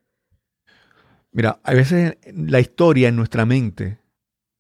[1.32, 3.98] mira, a veces la historia en nuestra mente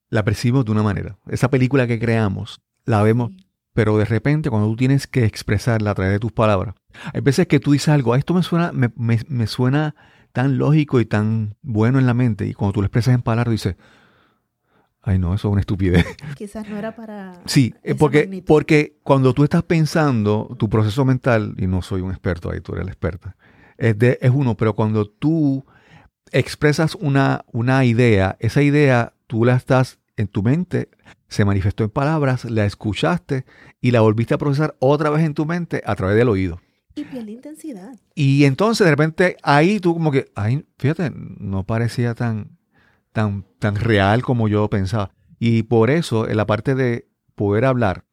[0.08, 1.18] la percibimos de una manera.
[1.28, 3.32] Esa película que creamos, la vemos,
[3.72, 6.74] pero de repente cuando tú tienes que expresarla a través de tus palabras,
[7.12, 9.94] hay veces que tú dices algo, esto me suena, me, me suena
[10.32, 13.52] tan lógico y tan bueno en la mente, y cuando tú lo expresas en palabras
[13.52, 13.76] dices,
[15.02, 16.04] Ay, no, eso es una estupidez.
[16.36, 17.40] Quizás no era para.
[17.46, 22.10] Sí, eh, porque, porque cuando tú estás pensando, tu proceso mental, y no soy un
[22.10, 23.36] experto ahí, tú eres la experta,
[23.78, 25.64] es, de, es uno, pero cuando tú
[26.32, 30.88] expresas una, una idea, esa idea tú la estás en tu mente,
[31.28, 33.44] se manifestó en palabras, la escuchaste
[33.80, 36.60] y la volviste a procesar otra vez en tu mente a través del oído.
[36.94, 37.96] Y pierde intensidad.
[38.14, 42.58] Y entonces de repente ahí tú como que, ay, fíjate, no parecía tan,
[43.12, 45.12] tan, tan real como yo pensaba.
[45.38, 48.04] Y por eso, en la parte de poder hablar,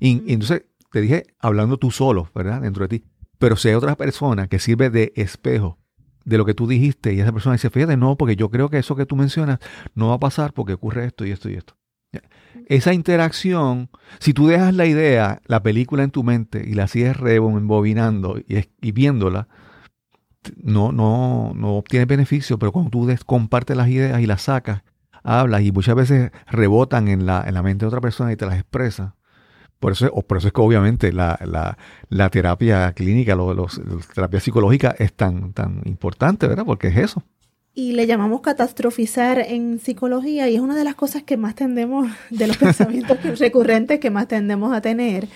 [0.00, 2.60] y, entonces te dije, hablando tú solo, ¿verdad?
[2.60, 3.04] Dentro de ti.
[3.38, 5.78] Pero si hay otra persona que sirve de espejo
[6.24, 8.78] de lo que tú dijiste y esa persona dice, fíjate, no, porque yo creo que
[8.78, 9.58] eso que tú mencionas
[9.94, 11.76] no va a pasar porque ocurre esto y esto y esto.
[12.66, 17.16] Esa interacción, si tú dejas la idea, la película en tu mente y la sigues
[17.16, 19.48] rebobinando y, y viéndola,
[20.56, 24.82] no, no, no obtiene beneficio, pero cuando tú compartes las ideas y las sacas,
[25.22, 28.46] hablas y muchas veces rebotan en la, en la mente de otra persona y te
[28.46, 29.12] las expresas.
[29.82, 31.76] Por eso, por eso es que obviamente la, la,
[32.08, 33.66] la terapia clínica, la
[34.14, 36.64] terapia psicológica es tan, tan importante, ¿verdad?
[36.64, 37.24] Porque es eso.
[37.74, 42.08] Y le llamamos catastrofizar en psicología y es una de las cosas que más tendemos,
[42.30, 45.26] de los pensamientos recurrentes que más tendemos a tener.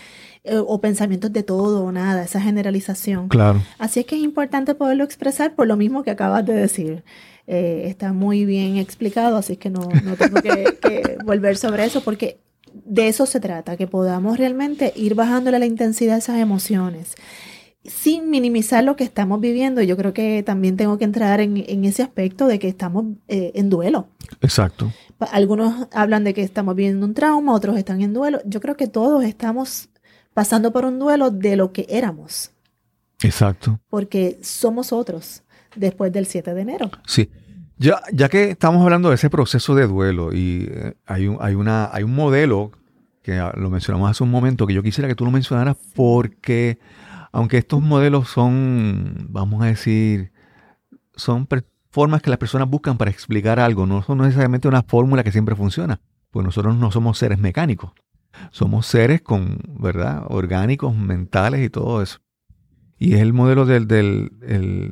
[0.45, 3.27] Eh, o pensamientos de todo o nada, esa generalización.
[3.27, 3.61] Claro.
[3.81, 7.03] Así es que es importante poderlo expresar por lo mismo que acabas de decir.
[7.49, 12.39] Eh, está muy bien explicado, así que no, no tengo que, volver sobre eso porque
[12.85, 17.15] de eso se trata, que podamos realmente ir bajándole la intensidad de esas emociones
[17.89, 19.83] sin minimizar lo que estamos viviendo.
[19.83, 23.71] Yo creo que también tengo que entrar en, ese aspecto de que estamos eh, en
[23.71, 24.09] duelo.
[24.41, 24.93] Exacto.
[25.33, 28.41] Algunos hablan de que estamos viviendo un trauma, otros están en duelo.
[28.45, 29.89] Yo creo que todos estamos
[30.35, 32.51] pasando por un duelo de lo que éramos.
[33.23, 33.81] Exacto.
[33.89, 35.43] Porque somos otros
[35.75, 36.91] después del 7 de enero.
[37.07, 37.31] Sí.
[37.79, 41.55] Ya, ya que estamos hablando de ese proceso de duelo y eh, hay, un, hay,
[41.55, 42.73] una, hay un modelo
[43.23, 46.79] que lo mencionamos hace un momento que yo quisiera que tú lo mencionaras porque
[47.33, 50.33] aunque estos modelos son, vamos a decir,
[51.17, 51.47] son
[51.91, 55.55] formas que las personas buscan para explicar algo, no son necesariamente una fórmula que siempre
[55.55, 57.93] funciona, pues nosotros no somos seres mecánicos.
[58.53, 60.25] Somos seres con, ¿verdad?
[60.29, 62.21] Orgánicos, mentales y todo eso.
[62.99, 64.31] Y es el modelo del, del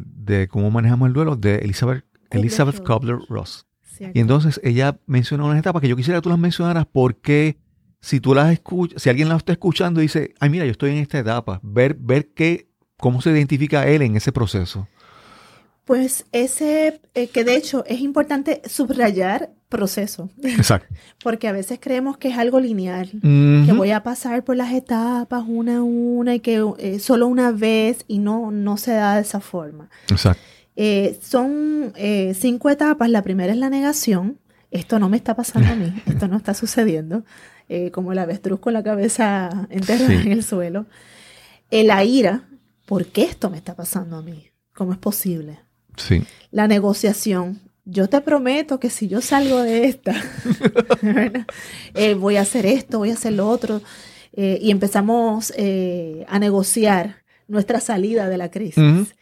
[0.05, 3.67] de cómo manejamos el duelo de Elizabeth, Elizabeth Kubler-Ross.
[4.13, 7.59] Y entonces ella menciona unas etapas que yo quisiera que tú las mencionaras porque
[8.01, 10.91] si tú las escuchas, si alguien las está escuchando y dice, ay mira, yo estoy
[10.91, 12.69] en esta etapa, ver, ver qué,
[12.99, 14.89] cómo se identifica él en ese proceso.
[15.85, 20.31] Pues ese, eh, que de hecho es importante subrayar proceso.
[20.43, 20.95] Exacto.
[21.23, 25.45] Porque a veces creemos que es algo lineal, que voy a pasar por las etapas
[25.47, 29.23] una a una y que eh, solo una vez y no, no se da de
[29.23, 29.91] esa forma.
[30.09, 30.43] Exacto.
[30.77, 31.93] Eh, son
[32.35, 33.11] cinco etapas.
[33.11, 34.39] La primera es la negación.
[34.71, 37.25] Esto no me está pasando a mí, esto no está sucediendo.
[37.93, 40.87] como el avestruz con la cabeza enterrada en el suelo.
[41.71, 42.49] la ira,
[42.87, 44.51] ¿por qué esto me está pasando a mí?
[44.75, 45.61] ¿Cómo es posible?
[46.51, 47.61] La negociación.
[47.85, 50.15] Yo te prometo que si yo salgo de esta,
[51.95, 53.83] eh, voy a hacer esto, voy a hacer lo otro.
[54.33, 59.15] Eh, y empezamos eh, a negociar nuestra salida de la crisis.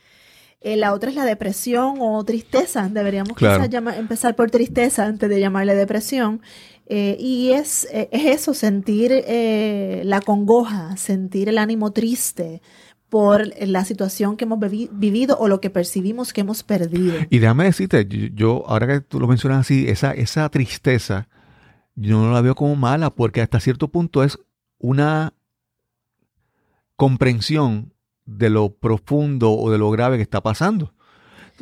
[0.64, 2.88] La otra es la depresión o tristeza.
[2.88, 3.36] Deberíamos
[3.96, 6.40] empezar por tristeza antes de llamarle depresión.
[6.88, 9.24] y es, es, eso, sentir
[10.04, 12.60] la congoja, sentir el ánimo triste,
[13.12, 17.16] por la situación que hemos vivido o lo que percibimos que hemos perdido.
[17.28, 21.28] Y déjame decirte, yo, ahora que tú lo mencionas así, esa, esa tristeza,
[21.94, 24.38] yo no la veo como mala, porque hasta cierto punto es
[24.78, 25.34] una
[26.96, 27.91] comprensión
[28.24, 30.92] de lo profundo o de lo grave que está pasando.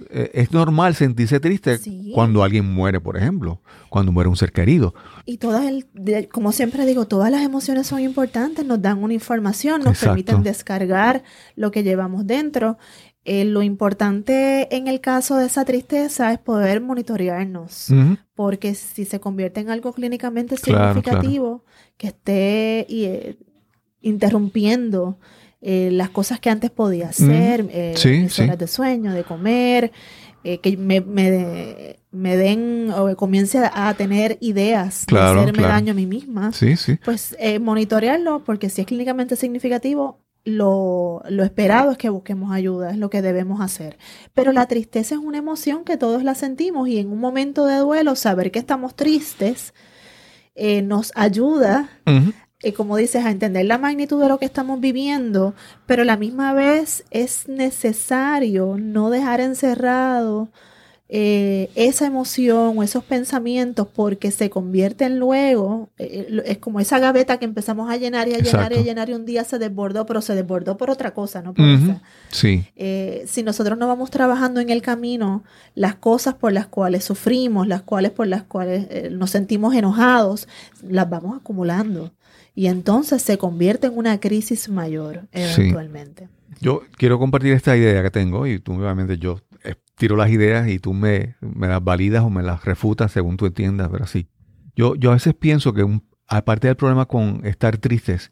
[0.09, 1.79] Eh, es normal sentirse triste
[2.15, 4.95] cuando alguien muere, por ejemplo, cuando muere un ser querido.
[5.27, 9.83] Y todas, el, como siempre digo, todas las emociones son importantes, nos dan una información,
[9.83, 11.23] nos permiten descargar
[11.57, 12.79] lo que llevamos dentro.
[13.25, 17.89] Eh, lo importante en el caso de esa tristeza es poder monitorearnos,
[18.35, 21.65] porque si se convierte en algo clínicamente significativo,
[21.99, 23.37] que esté eh,
[24.01, 25.19] interrumpiendo
[25.61, 27.63] eh, las cosas que antes podía hacer,
[28.43, 29.93] horas de sueño, de comer,
[30.43, 36.51] que me, me, den o comience a tener ideas de hacerme daño a mí misma,
[37.05, 43.11] pues monitorearlo, porque si es clínicamente significativo, lo, esperado es que busquemos ayuda, es lo
[43.11, 43.99] que debemos hacer.
[44.35, 47.77] Pero la tristeza es una emoción que todos la sentimos y en un momento de
[47.77, 49.75] duelo saber que estamos tristes
[50.55, 51.89] eh, nos ayuda,
[52.63, 55.55] eh, como dices, a entender la magnitud de lo que estamos viviendo,
[55.87, 60.49] pero a la misma vez es necesario no dejar encerrado
[61.13, 67.01] eh, esa emoción o esos pensamientos porque se convierten luego, eh, eh, es como esa
[67.01, 69.59] gaveta que empezamos a llenar y a llenar y a llenar y un día se
[69.59, 71.53] desbordó, pero se desbordó por otra cosa, ¿no?
[71.53, 71.67] Por
[72.31, 72.65] Sí.
[73.27, 75.43] si nosotros no vamos trabajando en el camino,
[75.75, 80.47] las cosas por las cuales sufrimos, las cuales por las cuales nos sentimos enojados,
[80.81, 82.13] las vamos acumulando.
[82.61, 86.29] Y entonces se convierte en una crisis mayor eventualmente.
[86.61, 89.41] Yo quiero compartir esta idea que tengo y tú obviamente yo
[89.95, 93.89] tiro las ideas y tú me, las validas o me las refutas según tú entiendas,
[93.91, 94.29] pero sí.
[94.77, 95.87] Yo, yo a veces pienso que
[96.27, 98.31] aparte del problema con estar tristes,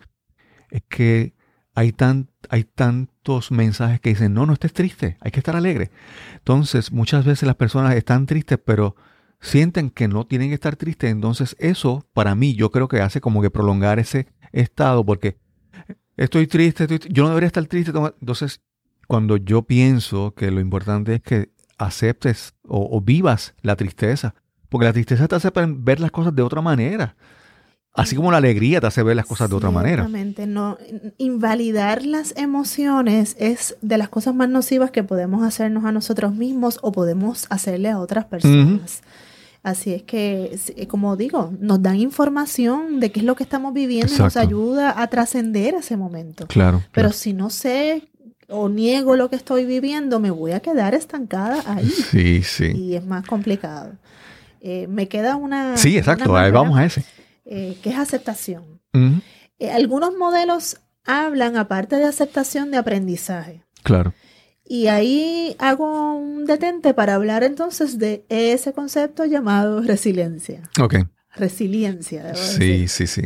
[0.70, 1.32] es que
[1.74, 5.90] hay, tan, hay tantos mensajes que dicen, no, no estés triste, hay que estar alegre.
[6.34, 8.94] Entonces, muchas veces las personas están tristes, pero
[9.40, 11.10] sienten que no tienen que estar tristes.
[11.10, 15.38] Entonces, eso para mí yo creo que hace como que prolongar ese estado, porque
[16.16, 17.92] estoy triste, yo no debería estar triste.
[18.20, 18.60] Entonces,
[19.06, 24.34] cuando yo pienso que lo importante es que aceptes o, vivas la tristeza.
[24.68, 27.16] Porque la tristeza te hace ver las cosas de otra manera.
[27.94, 30.02] Así como la alegría te hace ver las cosas de otra manera.
[30.02, 30.46] Exactamente.
[30.46, 30.76] No,
[31.16, 36.78] invalidar las emociones es de las cosas más nocivas que podemos hacernos a nosotros mismos
[36.82, 39.02] o podemos hacerle a otras personas.
[39.62, 44.12] Así es que, como digo, nos dan información de qué es lo que estamos viviendo
[44.14, 46.46] y nos ayuda a trascender ese momento.
[46.46, 46.82] Claro.
[46.92, 48.08] Pero si no sé
[48.48, 51.88] o niego lo que estoy viviendo, me voy a quedar estancada ahí.
[51.88, 52.72] Sí, sí.
[52.74, 53.92] Y es más complicado.
[54.60, 55.76] Eh, me queda una...
[55.76, 57.04] Sí, exacto, ahí vamos a ese.
[57.44, 58.80] Eh, que es aceptación.
[59.58, 63.62] Eh, algunos modelos hablan, aparte de aceptación, de aprendizaje.
[63.82, 64.14] Claro.
[64.68, 70.68] Y ahí hago un detente para hablar entonces de ese concepto llamado resiliencia.
[70.78, 70.96] Ok.
[71.34, 72.34] Resiliencia.
[72.34, 73.22] Sí, sí, sí.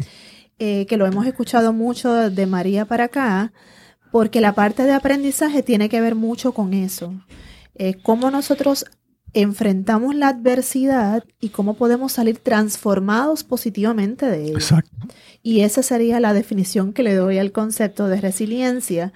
[0.58, 3.52] que lo hemos escuchado mucho de María para acá
[4.12, 7.14] porque la parte de aprendizaje tiene que ver mucho con eso.
[7.74, 8.84] Eh, cómo nosotros
[9.32, 14.52] enfrentamos la adversidad y cómo podemos salir transformados positivamente de ella.
[14.52, 15.08] Exacto.
[15.42, 19.14] Y esa sería la definición que le doy al concepto de resiliencia.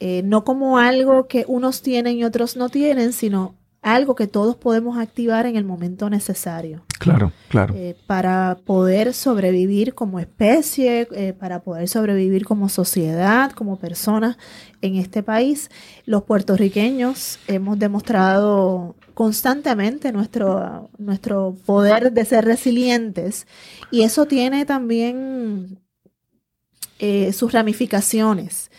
[0.00, 4.56] Eh, no como algo que unos tienen y otros no tienen, sino algo que todos
[4.56, 6.82] podemos activar en el momento necesario.
[6.98, 7.74] Claro, claro.
[7.74, 14.36] Eh, para poder sobrevivir como especie, eh, para poder sobrevivir como sociedad, como personas
[14.82, 15.70] en este país.
[16.04, 23.46] Los puertorriqueños hemos demostrado constantemente nuestro, nuestro poder de ser resilientes
[23.90, 25.78] y eso tiene también
[26.98, 28.69] eh, sus ramificaciones,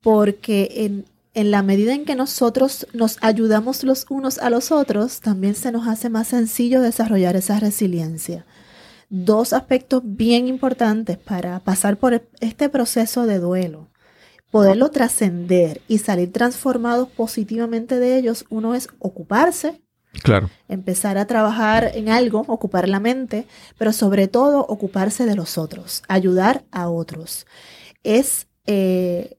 [0.00, 5.20] porque en, en la medida en que nosotros nos ayudamos los unos a los otros,
[5.20, 8.44] también se nos hace más sencillo desarrollar esa resiliencia.
[9.10, 13.88] Dos aspectos bien importantes para pasar por este proceso de duelo.
[14.50, 19.80] Poderlo trascender y salir transformados positivamente de ellos, uno es ocuparse,
[20.22, 20.50] Claro.
[20.68, 23.46] Empezar a trabajar en algo, ocupar la mente,
[23.76, 27.46] pero sobre todo ocuparse de los otros, ayudar a otros.
[28.02, 29.37] Es eh,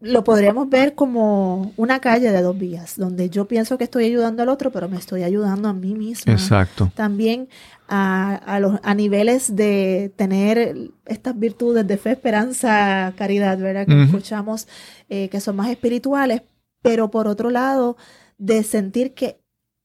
[0.00, 4.42] lo podríamos ver como una calle de dos vías, donde yo pienso que estoy ayudando
[4.42, 6.32] al otro, pero me estoy ayudando a mí mismo.
[6.32, 6.92] Exacto.
[6.94, 7.48] También
[7.88, 13.86] a, los, a niveles de tener estas virtudes de fe, esperanza, caridad, ¿verdad?
[13.86, 14.68] Que escuchamos
[15.08, 16.42] eh, que son más espirituales,
[16.80, 17.96] pero por otro lado,
[18.36, 19.40] de sentir que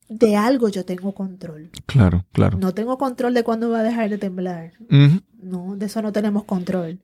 [0.10, 1.72] de algo yo tengo control.
[1.88, 2.60] Claro, claro.
[2.60, 4.74] No tengo control de cuándo va a dejar de temblar.
[5.42, 7.00] No, de eso no tenemos control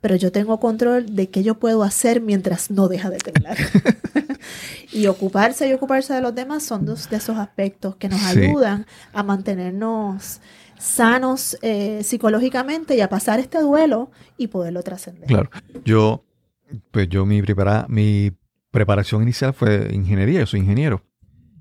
[0.00, 3.56] pero yo tengo control de qué yo puedo hacer mientras no deja de temblar.
[4.92, 8.86] y ocuparse y ocuparse de los demás son dos de esos aspectos que nos ayudan
[9.12, 10.40] a mantenernos
[10.78, 15.26] sanos eh, psicológicamente y a pasar este duelo y poderlo trascender.
[15.26, 15.50] Claro.
[15.84, 16.24] Yo,
[16.90, 18.32] pues yo mi, prepara, mi
[18.70, 21.02] preparación inicial fue ingeniería, yo soy ingeniero.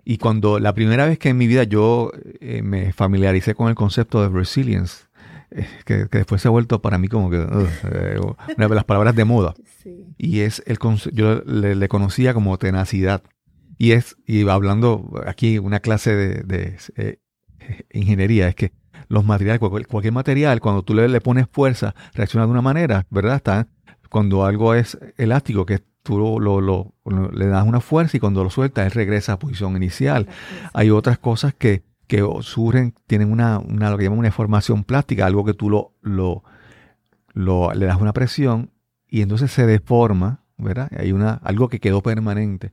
[0.05, 3.75] Y cuando la primera vez que en mi vida yo eh, me familiaricé con el
[3.75, 5.03] concepto de resilience,
[5.51, 8.19] eh, que, después se ha vuelto para mí como que eh,
[8.57, 9.53] una de las palabras de moda.
[10.17, 10.77] Y es el
[11.13, 13.23] yo le, conocía como tenacidad.
[13.77, 17.19] Y es, y hablando aquí una clase de, eh,
[17.91, 18.73] ingeniería, es que
[19.07, 23.37] los materiales, cualquier, material, cuando tú le, le, pones fuerza, reacciona de una manera, ¿verdad?
[23.37, 23.67] Está,
[24.09, 26.93] cuando algo es elástico, que tú lo, lo,
[27.31, 30.27] le das una fuerza y cuando lo sueltas, él regresa a posición inicial.
[30.73, 35.27] Hay otras cosas que que surgen, tienen una, una, lo que llaman una deformación plástica,
[35.27, 36.43] algo que tú lo, lo,
[37.33, 38.71] lo, le das una presión
[39.07, 40.89] y entonces se deforma, ¿verdad?
[40.97, 42.71] Hay una, algo que quedó permanente.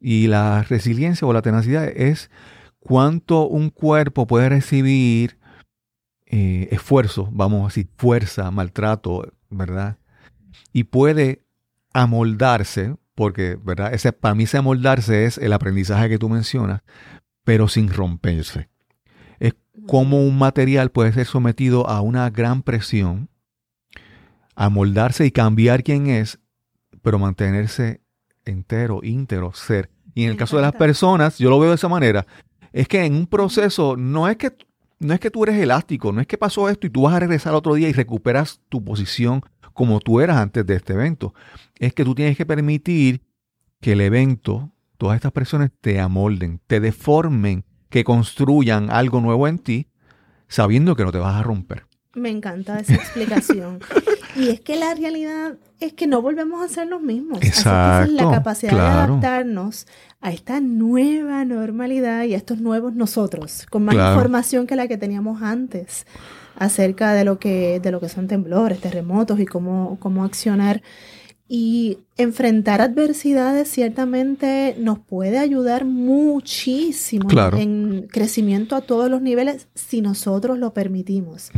[0.00, 2.30] Y la resiliencia o la tenacidad es
[2.78, 5.38] cuánto un cuerpo puede recibir
[6.24, 9.98] eh, esfuerzo, vamos a decir, fuerza, maltrato, ¿verdad?
[10.72, 11.44] Y puede
[11.92, 13.92] amoldarse, porque, ¿verdad?
[13.92, 16.80] Ese, para mí ese amoldarse es el aprendizaje que tú mencionas,
[17.44, 18.70] pero sin romperse
[19.86, 23.28] cómo un material puede ser sometido a una gran presión,
[24.54, 26.40] a moldarse y cambiar quién es,
[27.02, 28.00] pero mantenerse
[28.44, 29.90] entero, íntegro, ser.
[30.14, 32.26] Y en el caso de las personas, yo lo veo de esa manera,
[32.72, 34.52] es que en un proceso no es que
[35.00, 37.20] no es que tú eres elástico, no es que pasó esto y tú vas a
[37.20, 41.34] regresar otro día y recuperas tu posición como tú eras antes de este evento.
[41.78, 43.22] Es que tú tienes que permitir
[43.80, 49.58] que el evento, todas estas presiones te amolden, te deformen que construyan algo nuevo en
[49.58, 49.88] ti,
[50.48, 51.86] sabiendo que no te vas a romper.
[52.14, 53.80] Me encanta esa explicación.
[54.36, 57.38] y es que la realidad es que no volvemos a ser los mismos.
[57.42, 59.86] Exacto, la capacidad de adaptarnos
[60.20, 64.96] a esta nueva normalidad y a estos nuevos nosotros, con más información que la que
[64.96, 66.06] teníamos antes
[66.56, 70.82] acerca de lo que, de lo que son temblores, terremotos y cómo, cómo accionar
[71.48, 77.26] y enfrentar adversidades ciertamente nos puede ayudar muchísimo
[77.56, 81.50] en crecimiento a todos los niveles si nosotros lo permitimos.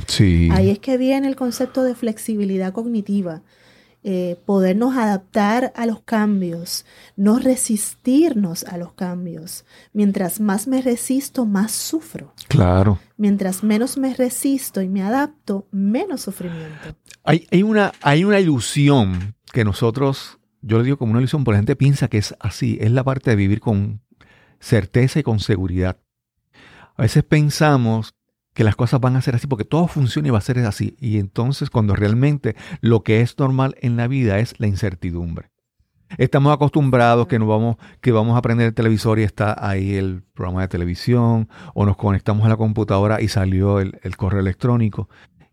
[0.53, 3.43] Ahí es que viene el concepto de flexibilidad cognitiva.
[4.03, 6.87] Eh, podernos adaptar a los cambios,
[7.17, 9.67] no resistirnos a los cambios.
[9.93, 12.33] Mientras más me resisto, más sufro.
[12.49, 12.99] Claro.
[13.19, 16.97] Mientras menos me resisto y me adapto, menos sufrimiento.
[17.25, 21.53] Hay, hay, una, hay una ilusión que nosotros, yo le digo como una ilusión, pero
[21.53, 24.01] la gente piensa que es así, es la parte de vivir con
[24.61, 25.99] certeza y con seguridad.
[26.97, 28.15] A veces pensamos
[28.53, 30.97] que las cosas van a ser así porque todo funciona y va a ser así.
[31.01, 35.51] Y entonces cuando realmente lo que es normal en la vida es la incertidumbre.
[36.19, 40.25] Estamos acostumbrados que, nos vamos, que vamos a prender el televisor y está ahí el
[40.35, 45.09] programa de televisión, o nos conectamos a la computadora y salió el, el correo electrónico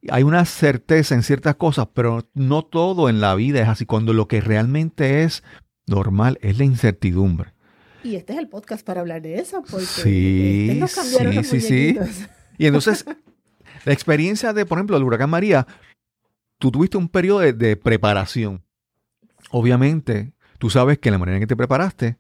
[0.10, 3.86] hay una certeza en ciertas cosas, pero no todo en la vida es así.
[3.86, 5.44] Cuando lo que realmente es
[5.86, 7.54] normal es la incertidumbre.
[8.04, 11.98] Y este es el podcast para hablar de eso, porque sí, sí, sí, sí.
[12.58, 13.06] Y entonces,
[13.86, 15.68] la experiencia de, por ejemplo, el huracán María,
[16.58, 18.64] tú tuviste un periodo de, preparación.
[19.50, 22.18] Obviamente, tú sabes que la manera en que te preparaste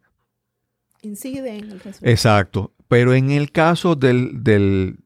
[1.02, 2.12] incide en el resultado.
[2.12, 2.74] Exacto.
[2.88, 5.00] Pero en el caso del, del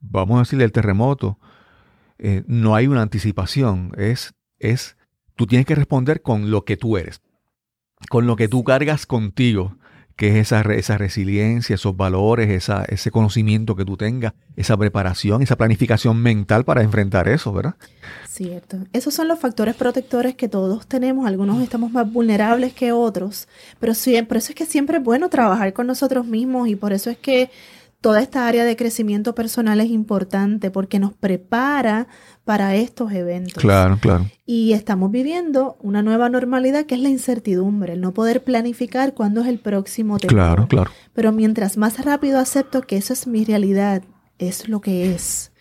[0.00, 1.38] vamos a decir, del terremoto,
[2.24, 4.96] eh, no hay una anticipación, es, es,
[5.34, 7.20] tú tienes que responder con lo que tú eres,
[8.08, 9.76] con lo que tú cargas contigo,
[10.14, 15.42] que es esa, esa resiliencia, esos valores, esa, ese conocimiento que tú tengas, esa preparación,
[15.42, 17.74] esa planificación mental para enfrentar eso, ¿verdad?
[18.28, 18.76] Cierto.
[18.92, 21.26] Esos son los factores protectores que todos tenemos.
[21.26, 23.48] Algunos estamos más vulnerables que otros,
[23.80, 26.92] pero sí, por eso es que siempre es bueno trabajar con nosotros mismos y por
[26.92, 27.50] eso es que
[28.02, 32.08] toda esta área de crecimiento personal es importante porque nos prepara
[32.44, 33.62] para estos eventos.
[33.62, 34.26] Claro, claro.
[34.44, 39.40] Y estamos viviendo una nueva normalidad que es la incertidumbre, el no poder planificar cuándo
[39.40, 40.34] es el próximo tiempo.
[40.34, 40.90] Claro, claro.
[41.14, 44.02] Pero mientras más rápido acepto que eso es mi realidad,
[44.38, 45.52] es lo que es,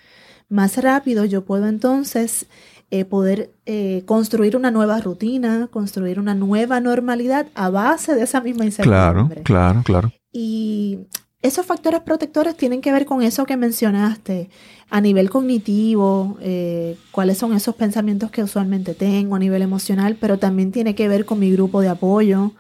[0.49, 2.47] más rápido yo puedo entonces
[2.89, 8.41] eh, poder eh, construir una nueva rutina, construir una nueva normalidad a base de esa
[8.41, 9.43] misma incertidumbre.
[9.43, 10.11] Claro, claro, claro.
[10.33, 10.99] Y
[11.41, 14.49] esos factores protectores tienen que ver con eso que mencionaste,
[14.89, 20.37] a nivel cognitivo, eh, cuáles son esos pensamientos que usualmente tengo a nivel emocional, pero
[20.37, 22.51] también tiene que ver con mi grupo de apoyo,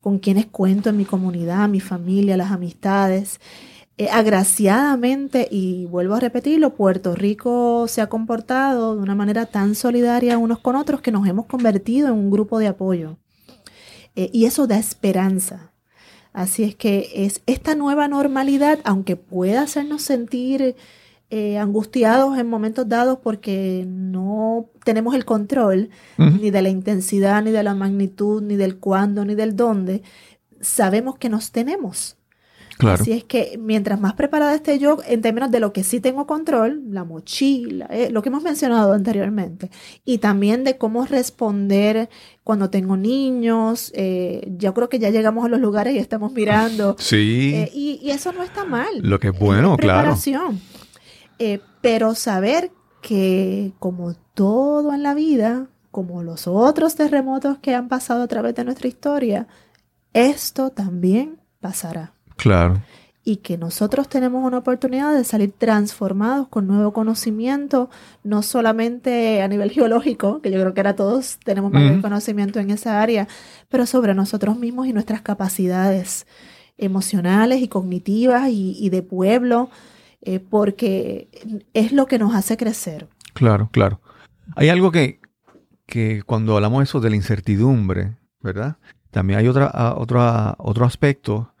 [0.00, 3.40] con quienes cuento en mi comunidad, mi familia, las amistades.
[3.96, 9.74] Eh, agraciadamente, y vuelvo a repetirlo, Puerto Rico se ha comportado de una manera tan
[9.74, 13.16] solidaria unos con otros que nos hemos convertido en un grupo de apoyo.
[14.16, 15.72] Eh, y eso da esperanza
[16.32, 20.76] Así es que es esta nueva normalidad, aunque pueda hacernos sentir
[21.30, 27.50] eh, angustiados en momentos dados porque no tenemos el control ni de la intensidad, ni
[27.50, 30.02] de la magnitud, ni del cuándo, ni del dónde,
[30.60, 32.17] sabemos que nos tenemos.
[32.86, 36.26] Así es que mientras más preparada esté yo en términos de lo que sí tengo
[36.26, 39.70] control, la mochila, eh, lo que hemos mencionado anteriormente,
[40.04, 42.08] y también de cómo responder
[42.44, 46.96] cuando tengo niños, eh, yo creo que ya llegamos a los lugares y estamos mirando.
[47.08, 47.52] Sí.
[47.54, 48.88] Eh, y, eso no está mal.
[49.00, 50.16] Lo que es bueno, claro.
[51.80, 52.70] pero saber
[53.00, 58.54] que como todo en la vida, como los otros terremotos que han pasado a través
[58.54, 59.48] de nuestra historia,
[60.12, 62.12] esto también pasará.
[62.38, 62.80] Claro.
[63.24, 67.90] Y que nosotros tenemos una oportunidad de salir transformados con nuevo conocimiento,
[68.22, 72.70] no solamente a nivel geológico, que yo creo que ahora todos tenemos mayor conocimiento en
[72.70, 73.28] esa área,
[73.68, 76.26] pero sobre nosotros mismos y nuestras capacidades
[76.78, 79.68] emocionales y cognitivas y, de pueblo,
[80.22, 81.28] eh, porque
[81.74, 83.08] es lo que nos hace crecer.
[83.34, 84.00] Claro, claro.
[84.54, 85.20] Hay algo que,
[85.86, 88.76] que cuando hablamos eso de la incertidumbre, ¿verdad?
[89.10, 91.52] También hay otra, otra, otro aspecto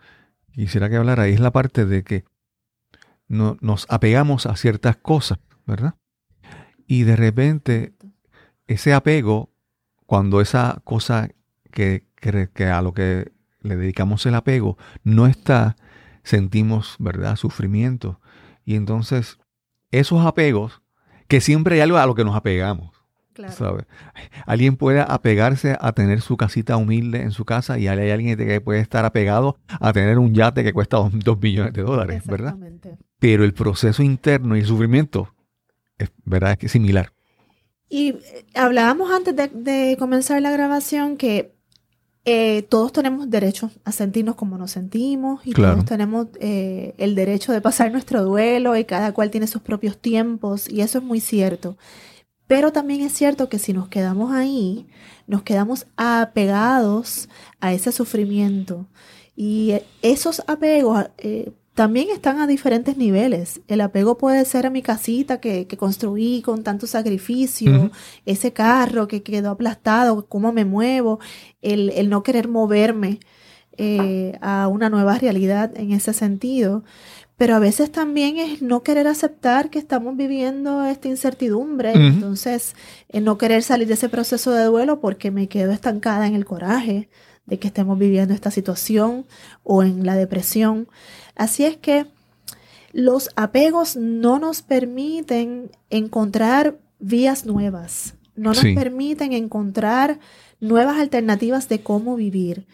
[0.52, 2.24] quisiera que hablara, es la parte de que
[3.28, 5.94] no, nos apegamos a ciertas cosas, ¿verdad?
[6.86, 7.94] Y de repente
[8.66, 9.50] ese apego,
[10.06, 11.28] cuando esa cosa
[11.70, 15.76] que, que, a lo que le dedicamos el apego no está,
[16.22, 18.20] sentimos, ¿verdad?, sufrimiento.
[18.64, 19.38] Y entonces
[19.90, 20.82] esos apegos,
[21.28, 22.97] que siempre hay algo a lo que nos apegamos,
[24.46, 28.60] Alguien puede apegarse a tener su casita humilde en su casa y hay alguien que
[28.60, 32.56] puede estar apegado a tener un yate que cuesta dos, millones de dólares, ¿verdad?
[33.18, 35.34] Pero el proceso interno y el sufrimiento
[35.98, 36.56] es, ¿verdad?
[36.60, 37.12] es similar.
[37.88, 41.54] Y eh, hablábamos antes de, comenzar la grabación que
[42.24, 47.52] eh, todos tenemos derecho a sentirnos como nos sentimos y todos tenemos eh, el derecho
[47.52, 51.20] de pasar nuestro duelo y cada cual tiene sus propios tiempos y eso es muy
[51.20, 51.78] cierto.
[52.48, 54.88] Pero también es cierto que si nos quedamos ahí,
[55.28, 57.28] nos quedamos apegados
[57.60, 58.86] a ese sufrimiento.
[59.36, 63.60] Y esos apegos eh, también están a diferentes niveles.
[63.68, 67.92] El apego puede ser a mi casita que, construí con tanto sacrificio,
[68.26, 71.20] ese carro que quedó aplastado, cómo me muevo,
[71.62, 73.20] el, no querer moverme
[73.76, 76.82] eh, a una nueva realidad en ese sentido.
[77.38, 82.74] Pero a veces también es no querer aceptar que estamos viviendo esta incertidumbre, entonces
[83.12, 87.08] no querer salir de ese proceso de duelo porque me quedo estancada en el coraje
[87.46, 89.24] de que estemos viviendo esta situación
[89.62, 90.88] o en la depresión.
[91.36, 92.06] Así es que
[92.92, 100.18] los apegos no nos permiten encontrar vías nuevas, no nos permiten encontrar
[100.58, 102.66] nuevas alternativas de cómo vivir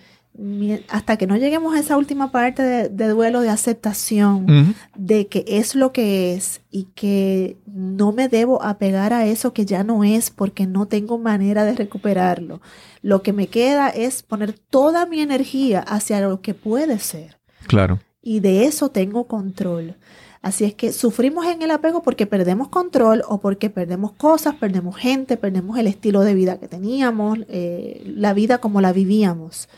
[0.88, 5.76] hasta que no lleguemos a esa última parte de, duelo de aceptación de que es
[5.76, 10.30] lo que es y que no me debo apegar a eso que ya no es
[10.30, 12.60] porque no tengo manera de recuperarlo.
[13.00, 17.38] Lo que me queda es poner toda mi energía hacia lo que puede ser.
[17.68, 18.00] Claro.
[18.20, 19.96] Y de eso tengo control.
[20.42, 24.96] Así es que sufrimos en el apego porque perdemos control o porque perdemos cosas, perdemos
[24.96, 29.68] gente, perdemos el estilo de vida que teníamos, eh, la vida como la vivíamos.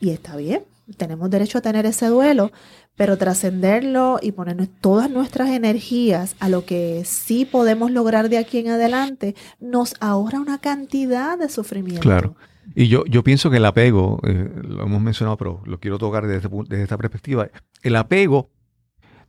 [0.00, 0.62] Y está bien,
[0.96, 2.52] tenemos derecho a tener ese duelo,
[2.96, 8.58] pero trascenderlo y poner todas nuestras energías a lo que sí podemos lograr de aquí
[8.58, 12.02] en adelante nos ahorra una cantidad de sufrimiento.
[12.02, 12.36] Claro.
[12.74, 16.26] Y yo, yo pienso que el apego, eh, lo hemos mencionado, pero lo quiero tocar
[16.26, 17.48] desde, desde esta perspectiva,
[17.82, 18.50] el apego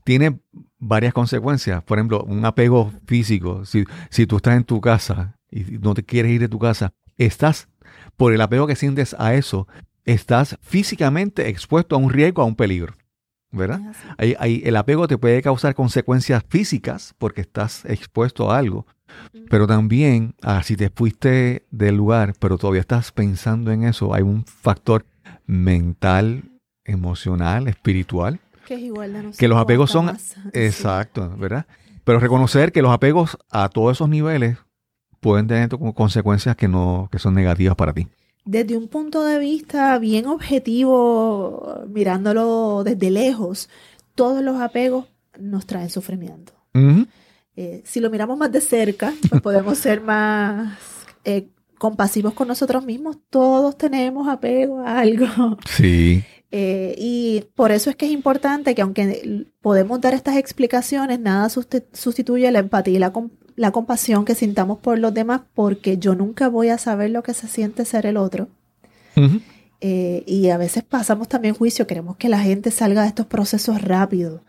[0.03, 0.39] tiene
[0.77, 1.83] varias consecuencias.
[1.83, 3.65] Por ejemplo, un apego físico.
[3.65, 6.93] Si, si tú estás en tu casa y no te quieres ir de tu casa,
[7.17, 7.67] estás,
[8.15, 9.67] por el apego que sientes a eso,
[10.05, 12.93] estás físicamente expuesto a un riesgo, a un peligro.
[13.51, 13.79] ¿Verdad?
[14.17, 18.85] Ahí, el apego te puede causar consecuencias físicas porque estás expuesto a algo,
[19.49, 24.23] pero también ah, si te fuiste del lugar, pero todavía estás pensando en eso, hay
[24.23, 25.05] un factor
[25.45, 26.43] mental,
[26.83, 28.41] emocional, espiritual.
[28.65, 30.17] Que es igual de Que los apegos son...
[30.53, 31.65] Exacto, ¿verdad?
[32.03, 34.57] Pero reconocer que los apegos a todos esos niveles
[35.21, 38.09] pueden tener consecuencias que, no, que son negativas para ti
[38.45, 43.69] desde un punto de vista bien objetivo, mirándolo desde lejos,
[44.13, 45.07] todos los apegos
[45.39, 46.53] nos traen sufrimiento.
[47.57, 50.77] Eh, si lo miramos más de cerca, pues podemos ser más
[51.23, 53.17] eh, compasivos con nosotros mismos.
[53.29, 55.57] Todos tenemos apego a algo.
[55.69, 56.23] Sí.
[56.57, 61.49] Eh, y por eso es que es importante que aunque podemos dar estas explicaciones, nada
[61.49, 63.11] sustituye la empatía y la,
[63.55, 67.33] la compasión que sintamos por los demás porque yo nunca voy a saber lo que
[67.33, 68.47] se siente ser el otro.
[69.81, 73.81] Eh, y a veces pasamos también juicio, queremos que la gente salga de estos procesos
[73.81, 74.41] rápido,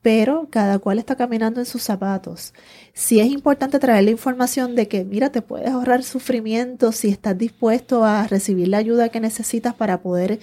[0.00, 2.54] pero cada cual está caminando en sus zapatos.
[2.92, 7.36] Sí es importante traer la información de que, mira, te puedes ahorrar sufrimiento si estás
[7.36, 10.40] dispuesto a recibir la ayuda que necesitas para poder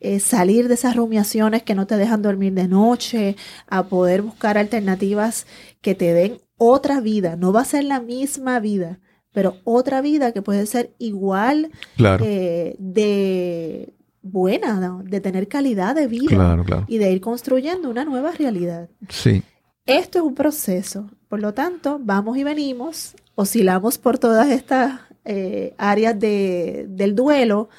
[0.00, 4.56] eh, salir de esas rumiaciones que no te dejan dormir de noche, a poder buscar
[4.56, 5.46] alternativas
[5.80, 7.36] que te den otra vida.
[7.36, 9.00] No va a ser la misma vida,
[9.32, 16.84] pero otra vida que puede ser igual eh, de buena, de tener calidad de vida
[16.86, 18.88] y de ir construyendo una nueva realidad.
[19.08, 19.42] Sí.
[19.86, 25.72] Esto es un proceso, por lo tanto, vamos y venimos, oscilamos por todas estas eh,
[25.78, 27.70] áreas de, del duelo,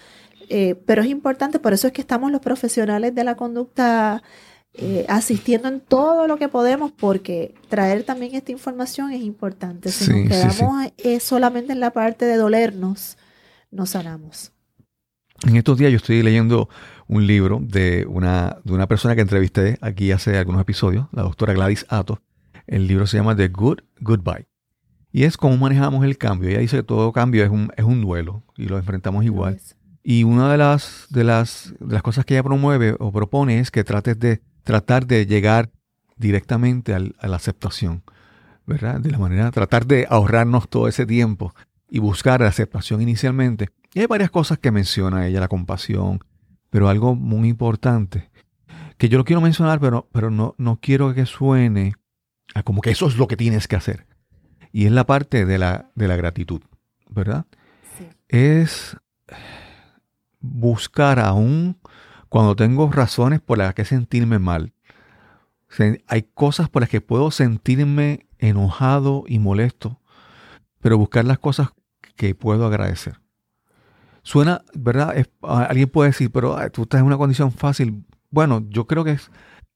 [0.49, 4.23] eh, pero es importante, por eso es que estamos los profesionales de la conducta
[4.73, 9.91] eh, asistiendo en todo lo que podemos, porque traer también esta información es importante.
[9.91, 10.91] Si nos quedamos
[11.21, 13.17] solamente en la parte de dolernos,
[13.71, 14.51] no sanamos.
[15.47, 16.69] En estos días yo estoy leyendo
[17.07, 21.53] un libro de una, de una persona que entrevisté aquí hace algunos episodios, la doctora
[21.53, 22.21] Gladys Ato.
[22.67, 24.47] El libro se llama The Good Goodbye.
[25.11, 26.49] Y es cómo manejamos el cambio.
[26.49, 29.59] Ella dice que todo cambio es un, es un duelo y lo enfrentamos igual.
[30.03, 33.71] Y una de las, de, las, de las cosas que ella promueve o propone es
[33.71, 35.71] que trates de tratar de llegar
[36.17, 38.03] directamente a la aceptación,
[38.65, 38.99] ¿verdad?
[38.99, 41.53] De la manera, tratar de ahorrarnos todo ese tiempo
[41.89, 46.19] y buscar la aceptación inicialmente y hay varias cosas que menciona ella, la compasión,
[46.69, 48.29] pero algo muy importante,
[48.97, 51.93] que yo lo quiero mencionar, pero, pero no, no quiero que suene
[52.53, 54.05] a como que eso es lo que tienes que hacer.
[54.71, 56.61] Y es la parte de la, de la gratitud,
[57.09, 57.45] ¿verdad?
[57.97, 58.07] Sí.
[58.27, 58.97] Es
[60.39, 61.78] buscar aún
[62.29, 64.73] cuando tengo razones por las que sentirme mal.
[66.07, 69.99] Hay cosas por las que puedo sentirme enojado y molesto,
[70.79, 71.69] pero buscar las cosas
[72.15, 73.19] que puedo agradecer.
[74.23, 75.15] Suena, ¿verdad?
[75.41, 78.05] alguien puede decir, pero tú estás en una condición fácil.
[78.29, 79.31] Bueno, yo creo que es,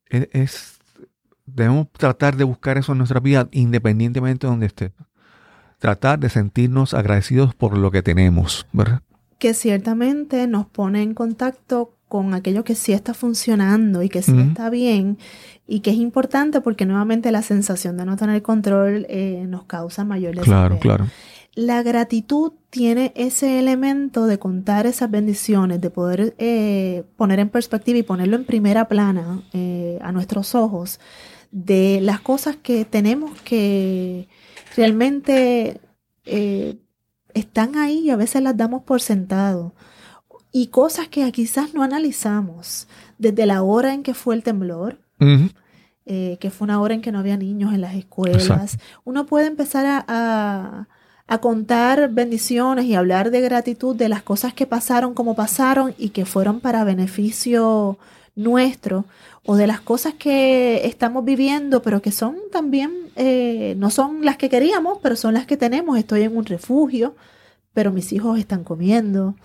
[0.09, 0.79] es,
[1.45, 4.93] debemos tratar de buscar eso en nuestra vida independientemente de donde esté.
[5.79, 9.01] Tratar de sentirnos agradecidos por lo que tenemos, ¿verdad?
[9.37, 14.37] Que ciertamente nos pone en contacto con aquello que sí está funcionando y que sí
[14.37, 15.17] está bien
[15.67, 20.05] y que es importante porque nuevamente la sensación de no tener control eh, nos causa
[20.05, 20.77] mayor desespero.
[20.77, 21.05] Claro, claro
[21.55, 27.99] la gratitud tiene ese elemento de contar esas bendiciones, de poder eh, poner en perspectiva
[27.99, 30.99] y ponerlo en primera plana eh, a nuestros ojos,
[31.51, 34.27] de las cosas que tenemos que
[34.75, 35.79] realmente
[36.25, 36.77] eh,
[37.35, 39.73] están ahí y a veces las damos por sentado.
[40.53, 42.87] Y cosas que quizás no analizamos,
[43.17, 44.99] desde la hora en que fue el temblor,
[46.39, 50.05] que fue una hora en que no había niños en las escuelas, uno puede empezar
[50.07, 50.87] a
[51.27, 56.09] a contar bendiciones y hablar de gratitud de las cosas que pasaron como pasaron y
[56.09, 57.97] que fueron para beneficio
[58.35, 59.05] nuestro
[59.45, 64.37] o de las cosas que estamos viviendo pero que son también eh, no son las
[64.37, 65.97] que queríamos pero son las que tenemos.
[65.97, 67.15] Estoy en un refugio
[67.73, 69.35] pero mis hijos están comiendo.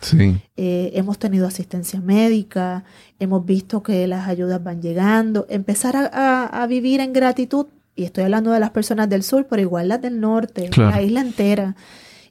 [0.56, 2.84] Eh, hemos tenido asistencia médica
[3.18, 5.46] hemos visto que las ayudas van llegando.
[5.48, 7.66] Empezar a vivir en gratitud
[7.98, 11.20] y estoy hablando de las personas del sur, pero igual las del norte, la isla
[11.20, 11.74] entera.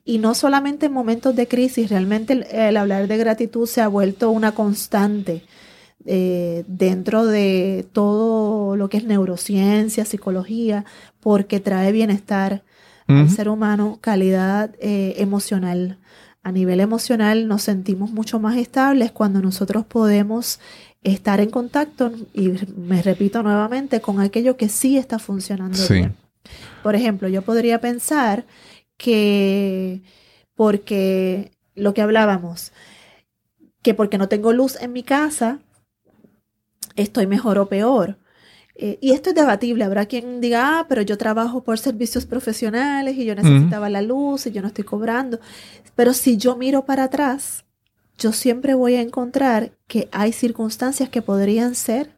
[0.05, 4.31] Y no solamente en momentos de crisis, realmente el, hablar de gratitud se ha vuelto
[4.31, 5.43] una constante
[6.05, 10.85] eh, dentro de todo lo que es neurociencia, psicología,
[11.19, 12.63] porque trae bienestar
[13.07, 15.97] al ser humano, calidad eh, emocional.
[16.43, 20.59] A nivel emocional nos sentimos mucho más estables cuando nosotros podemos
[21.03, 26.15] estar en contacto, y me repito nuevamente, con aquello que sí está funcionando bien.
[26.83, 28.45] Por ejemplo, yo podría pensar
[28.97, 30.01] que
[30.55, 32.71] porque lo que hablábamos,
[33.81, 35.59] que porque no tengo luz en mi casa,
[36.95, 38.17] estoy mejor o peor.
[38.79, 39.83] Eh, y esto es debatible.
[39.83, 44.45] Habrá quien diga, ah, pero yo trabajo por servicios profesionales y yo necesitaba la luz
[44.45, 45.39] y yo no estoy cobrando.
[45.95, 47.65] Pero si yo miro para atrás,
[48.17, 52.17] yo siempre voy a encontrar que hay circunstancias que podrían ser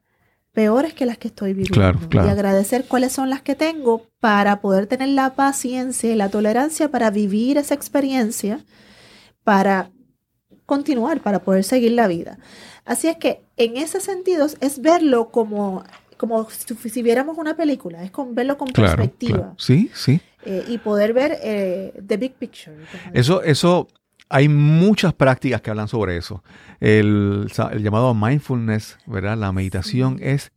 [0.51, 1.99] peores que las que estoy viviendo.
[2.12, 6.91] Y agradecer cuáles son las que tengo para poder tener la paciencia y la tolerancia
[6.91, 8.66] para vivir esa experiencia,
[9.45, 9.91] para
[10.66, 12.39] continuar, para poder seguir la vida.
[12.84, 15.84] Así es que en ese sentido es verlo como,
[16.20, 19.53] como si, viéramos una película, es con, verlo con perspectiva.
[19.57, 20.20] Sí, sí.
[20.43, 22.76] Eh, y poder ver eh, the big picture.
[23.13, 23.88] Eso, eso
[24.28, 26.43] hay muchas prácticas que hablan sobre eso.
[26.82, 29.38] El, llamado mindfulness, ¿verdad?
[29.38, 30.51] La meditación es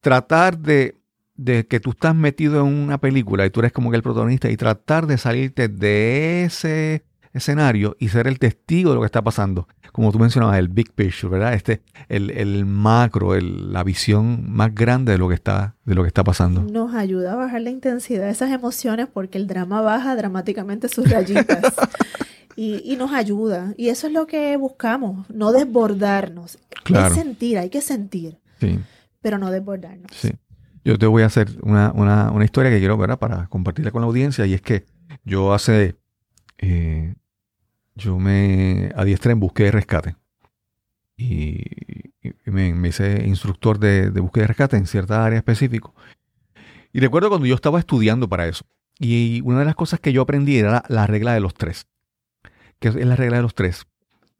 [0.00, 0.96] tratar de,
[1.36, 4.50] de, que tú estás metido en una película y tú eres como que el protagonista
[4.50, 9.22] y tratar de salirte de ese escenario y ser el testigo de lo que está
[9.22, 9.68] pasando.
[9.92, 11.54] Como tú mencionabas, el big picture, ¿verdad?
[11.54, 16.02] Este, el, el macro, el, la visión más grande de lo que está, de lo
[16.02, 16.62] que está pasando.
[16.62, 21.10] Nos ayuda a bajar la intensidad de esas emociones porque el drama baja dramáticamente sus
[21.10, 21.74] rayitas.
[22.56, 23.74] y, nos ayuda.
[23.76, 26.58] Y eso es lo que buscamos, no desbordarnos.
[26.86, 28.38] Es sentir, hay que sentir.
[28.60, 28.78] Sí.
[29.20, 30.10] Pero no desbordarnos.
[30.12, 30.30] Sí.
[30.84, 33.18] Yo te voy a hacer una, historia que quiero, ¿verdad?
[33.18, 34.46] Para compartirla con la audiencia.
[34.46, 34.84] Y es que
[35.24, 35.96] yo hace...
[36.58, 37.14] Eh,
[37.94, 40.16] yo me adiestré en búsqueda y rescate.
[41.16, 41.62] Y,
[42.44, 45.90] me, hice instructor de, de búsqueda y rescate en cierta área específica.
[46.92, 48.64] Y recuerdo cuando yo estaba estudiando para eso.
[48.98, 51.86] Y una de las cosas que yo aprendí era la, regla de los tres.
[52.78, 53.86] ¿Qué es la regla de los tres?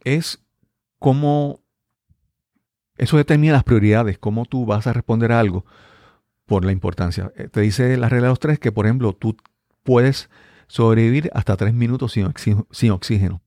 [0.04, 0.42] Es
[0.98, 1.60] cómo
[2.96, 5.64] eso determina las prioridades, cómo tú vas a responder a algo
[6.46, 7.32] por la importancia.
[7.36, 9.36] Eh, te dice la regla de los tres que, por ejemplo, tú
[9.82, 10.28] puedes
[10.72, 13.42] sobrevivir hasta tres minutos sin, oxígeno.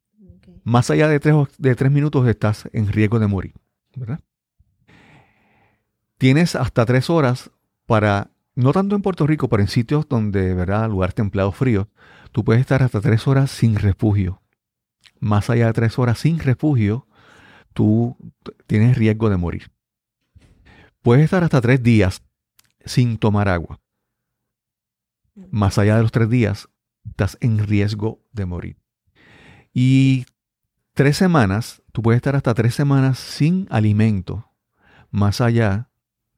[0.63, 3.53] Más allá de tres, de tres minutos estás en riesgo de morir.
[3.95, 4.19] ¿verdad?
[6.19, 7.49] Tienes hasta tres horas
[7.87, 10.87] para no tanto en Puerto Rico, pero en sitios donde, ¿verdad?
[10.87, 11.89] Lugar templado frío,
[12.31, 14.43] tú puedes estar hasta tres horas sin refugio.
[15.19, 17.07] Más allá de tres horas sin refugio,
[17.73, 18.15] tú
[18.67, 19.71] tienes riesgo de morir.
[21.01, 22.21] Puedes estar hasta tres días
[22.85, 23.81] sin tomar agua.
[25.49, 26.69] Más allá de los tres días,
[27.09, 28.77] estás en riesgo de morir.
[29.73, 30.25] Y
[30.93, 34.51] tres semanas, tú puedes estar hasta tres semanas sin alimento.
[35.11, 35.89] Más allá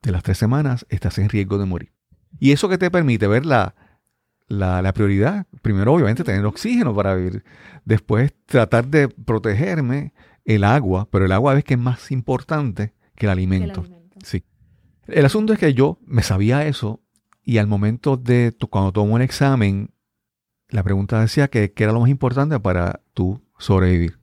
[0.02, 1.94] de las tres semanas, estás en riesgo de morir.
[2.40, 3.76] Y eso que te permite ver la,
[4.48, 5.48] la, prioridad.
[5.62, 7.44] Primero, obviamente, tener oxígeno para vivir.
[7.86, 10.14] Después, tratar de protegerme
[10.46, 13.84] el agua, pero el agua es que es más importante que el alimento.
[13.86, 14.44] el Sí.
[15.08, 17.02] El asunto es que yo me sabía eso
[17.44, 19.92] y al momento de cuando tomo el examen,
[20.70, 24.20] la pregunta decía que, era lo más importante para tú sobrevivir.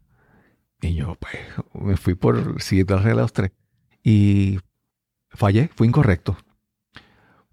[0.80, 1.34] Y yo, pues,
[1.82, 3.52] me fui por siete reglas de los tres.
[4.02, 4.58] Y
[5.30, 6.36] fallé, fui incorrecto.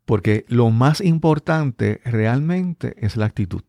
[0.06, 3.62] Porque lo más importante realmente es la actitud.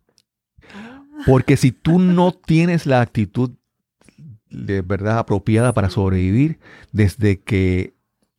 [0.74, 1.04] Ah.
[1.26, 3.52] Porque si tú no tienes la actitud
[4.50, 6.58] de verdad apropiada para sobrevivir,
[6.90, 7.94] desde que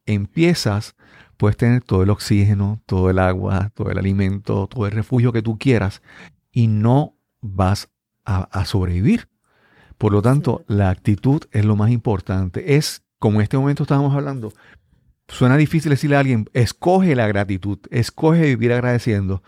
[0.05, 0.95] empiezas,
[1.38, 5.41] puedes tener todo el oxígeno, todo el agua, todo el alimento, todo el refugio que
[5.41, 6.01] tú quieras
[6.54, 7.89] y no vas
[8.24, 9.28] a, sobrevivir.
[9.97, 12.78] Por lo tanto, la actitud es lo más importante.
[12.78, 14.54] Es, como en este momento estábamos hablando,
[15.28, 19.41] Suena difícil decirle a alguien, escoge la gratitud, escoge vivir agradeciendo.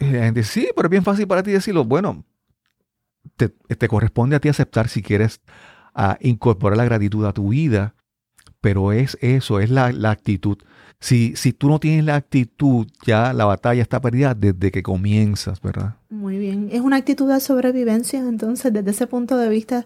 [0.00, 1.84] Y la gente dice, sí, pero es bien fácil para ti decirlo.
[1.84, 2.24] Bueno,
[3.36, 5.40] te, corresponde a ti aceptar si quieres
[5.94, 7.93] a incorporar la gratitud a tu vida,
[8.64, 10.56] pero es eso, es la, actitud.
[10.98, 15.60] Si, si tú no tienes la actitud, ya la batalla está perdida desde que comienzas,
[15.60, 15.96] ¿verdad?
[16.08, 19.84] Muy bien, es una actitud de sobrevivencia, entonces desde ese punto de vista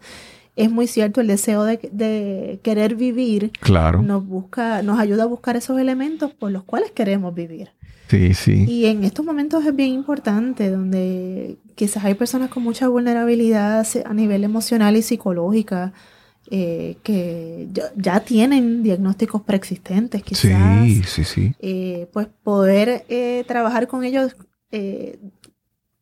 [0.55, 4.01] es muy cierto, el deseo de, querer vivir claro.
[4.01, 7.73] nos busca, nos ayuda a buscar esos elementos por los cuales queremos vivir.
[8.07, 8.65] Sí, sí.
[8.69, 14.15] Y en estos momentos es bien importante, donde quizás hay personas con mucha vulnerabilidad a
[14.15, 15.93] nivel emocional y psicológica,
[16.51, 20.85] eh, que ya, tienen diagnósticos preexistentes, quizás.
[20.85, 21.55] Sí, sí, sí.
[21.59, 24.35] Eh, pues poder eh, trabajar con ellos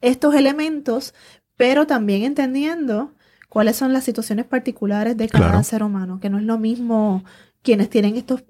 [0.01, 1.15] estos elementos,
[1.57, 3.13] pero también entendiendo
[3.49, 7.25] cuáles son las situaciones particulares de cada ser humano, que no es lo mismo
[7.63, 8.45] quienes tienen estos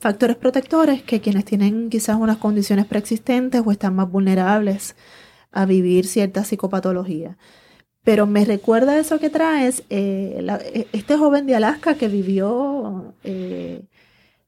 [0.00, 4.96] factores protectores que quienes tienen quizás unas condiciones preexistentes o están más vulnerables
[5.52, 7.36] a vivir cierta psicopatología.
[8.02, 10.44] Pero me recuerda eso que traes, eh,
[10.74, 13.82] e, este joven de Alaska que vivió eh,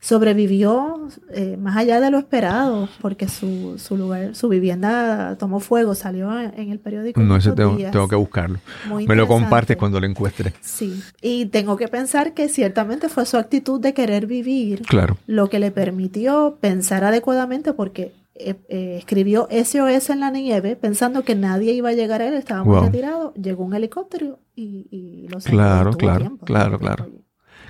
[0.03, 5.95] sobrevivió eh, más allá de lo esperado porque su, su, lugar, su vivienda tomó fuego,
[5.95, 7.21] salió en el periódico.
[7.21, 8.59] No, ese tengo, tengo, que buscarlo.
[9.07, 10.55] Me lo compartes cuando lo encuentre.
[10.61, 15.19] Sí, y tengo que pensar que ciertamente fue su actitud de querer vivir claro.
[15.29, 18.13] lo que le permitió pensar adecuadamente porque
[18.51, 22.35] eh, eh, escribió SOS en la nieve pensando que nadie iba a llegar a él,
[22.35, 27.11] estaba muy retirado, llegó un helicóptero y, y lo Claro, claro, claro, claro,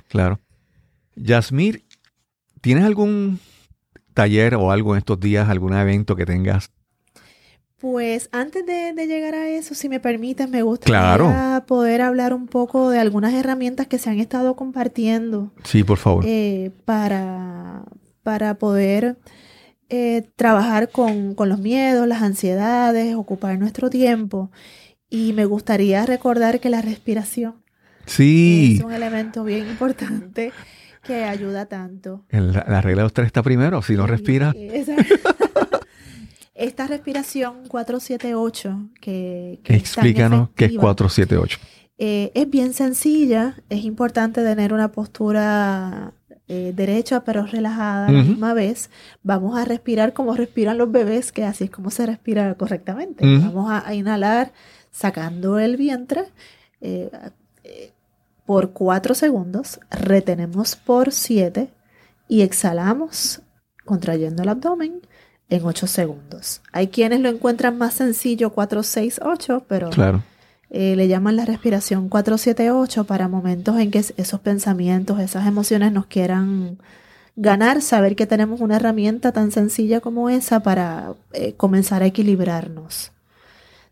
[0.07, 0.39] claro.
[1.15, 1.85] Yasmir
[2.63, 3.41] ¿Tienes algún
[4.13, 6.71] taller o algo en estos días, algún evento que tengas?
[7.77, 12.89] Pues antes de, llegar a eso, si me permites, me gustaría poder hablar un poco
[12.89, 15.51] de algunas herramientas que se han estado compartiendo.
[15.65, 16.23] Sí, por favor.
[16.25, 17.83] Eh, para,
[18.23, 19.17] para poder
[19.89, 24.51] eh, trabajar con, con los miedos, las ansiedades, ocupar nuestro tiempo.
[25.09, 27.63] Y me gustaría recordar que la respiración
[28.05, 28.77] sí.
[28.77, 30.51] es un elemento bien importante
[31.03, 32.25] que ayuda tanto.
[32.29, 34.53] la, regla de los tres está primero, si no respira.
[36.55, 41.59] Esta respiración 478 que, que Explícanos qué es 478.
[41.97, 46.13] Eh, es bien sencilla, es importante tener una postura
[46.47, 48.89] eh, derecha pero relajada a la misma vez.
[49.23, 53.25] Vamos a respirar como respiran los bebés, que así es como se respira correctamente.
[53.25, 54.51] Vamos a, inhalar
[54.91, 56.25] sacando el vientre.
[56.81, 57.09] Eh,
[58.45, 61.69] por 4 segundos, retenemos por 7
[62.27, 63.41] y exhalamos
[63.85, 65.01] contrayendo el abdomen
[65.49, 66.61] en 8 segundos.
[66.71, 70.23] Hay quienes lo encuentran más sencillo 4, 6, 8, pero Claro.
[70.73, 75.91] Eh, le llaman la respiración 478 para momentos en que es- esos pensamientos, esas emociones
[75.93, 76.77] nos quieran
[77.35, 83.11] ganar, saber que tenemos una herramienta tan sencilla como esa para eh, comenzar a equilibrarnos.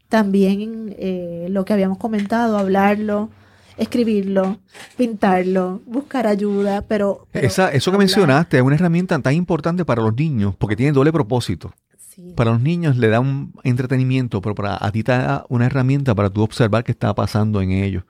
[0.10, 3.30] También eh, lo que habíamos comentado, hablarlo,
[3.78, 4.60] escribirlo,
[4.98, 7.28] pintarlo, buscar ayuda, pero...
[7.32, 10.92] pero Esa, eso que mencionaste es una herramienta tan importante para los niños porque tiene
[10.92, 11.72] doble propósito.
[12.16, 12.34] Sí.
[12.36, 16.14] Para los niños le da un entretenimiento, pero para a ti te da una herramienta
[16.16, 18.04] para tú observar qué está pasando en ellos.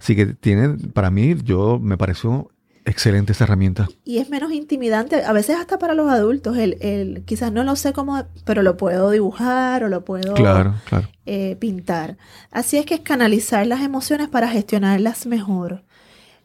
[0.00, 2.50] Así que tiene, para mí, yo me pareció
[2.84, 3.88] excelente esa herramienta.
[4.04, 7.76] Y es menos intimidante, a veces hasta para los adultos, el, el, quizás no lo
[7.76, 11.08] sé cómo, pero lo puedo dibujar o lo puedo Claro, claro.
[11.26, 12.16] eh, pintar.
[12.50, 15.84] Así es que es canalizar las emociones para gestionarlas mejor.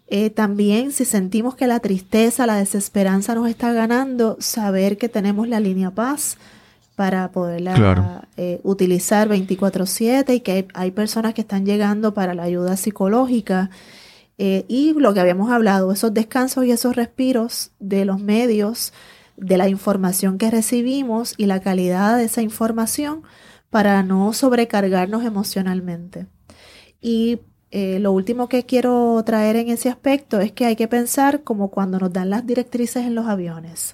[0.09, 5.47] Eh, también si sentimos que la tristeza, la desesperanza nos está ganando, saber que tenemos
[5.49, 6.37] la línea paz
[6.97, 8.21] para poderla Claro.
[8.37, 13.69] eh, utilizar 24/7 y que hay, hay personas que están llegando para la ayuda psicológica.
[14.39, 18.93] Eh, y lo que habíamos hablado, esos descansos y esos respiros de los medios,
[19.35, 23.21] de la información que recibimos y la calidad de esa información
[23.69, 26.25] para no sobrecargarnos emocionalmente.
[26.99, 31.43] Y eh, lo último que quiero traer en ese aspecto es que hay que pensar
[31.43, 33.93] como cuando nos dan las directrices en los aviones.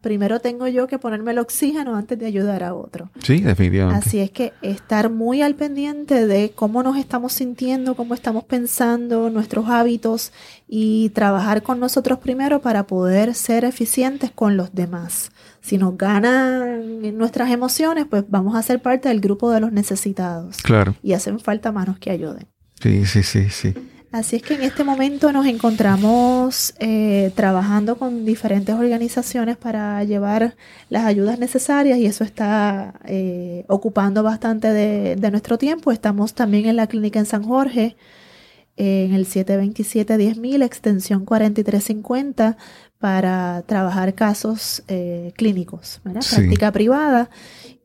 [0.00, 3.10] Primero tengo yo que ponerme el oxígeno antes de ayudar a otro.
[3.22, 4.06] Sí, definitivamente.
[4.08, 9.30] Así es que estar muy al pendiente de cómo nos estamos sintiendo, cómo estamos pensando,
[9.30, 10.32] nuestros hábitos
[10.68, 15.30] y trabajar con nosotros primero para poder ser eficientes con los demás.
[15.60, 20.56] Si nos ganan nuestras emociones, pues vamos a ser parte del grupo de los necesitados
[20.58, 20.96] Claro.
[21.02, 22.46] y hacen falta manos que ayuden.
[22.80, 23.74] Sí, sí, sí, sí.
[24.12, 30.54] Así es que en este momento nos encontramos eh, trabajando con diferentes organizaciones para llevar
[30.90, 35.92] las ayudas necesarias y eso está eh, ocupando bastante de, de nuestro tiempo.
[35.92, 37.96] Estamos también en la clínica en San Jorge,
[38.76, 42.56] eh, en el 727-10000, extensión 4350,
[42.98, 46.22] para trabajar casos eh, clínicos, ¿verdad?
[46.22, 46.36] Sí.
[46.36, 47.30] práctica privada.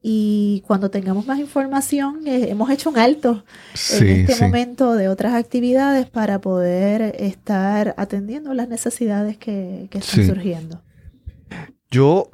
[0.02, 3.44] Y cuando tengamos más información, eh, hemos hecho un alto
[3.74, 4.44] Sí, en este sí.
[4.44, 10.28] momento de otras actividades para poder estar atendiendo las necesidades que, que están Sí.
[10.28, 10.82] surgiendo.
[11.90, 12.30] Yo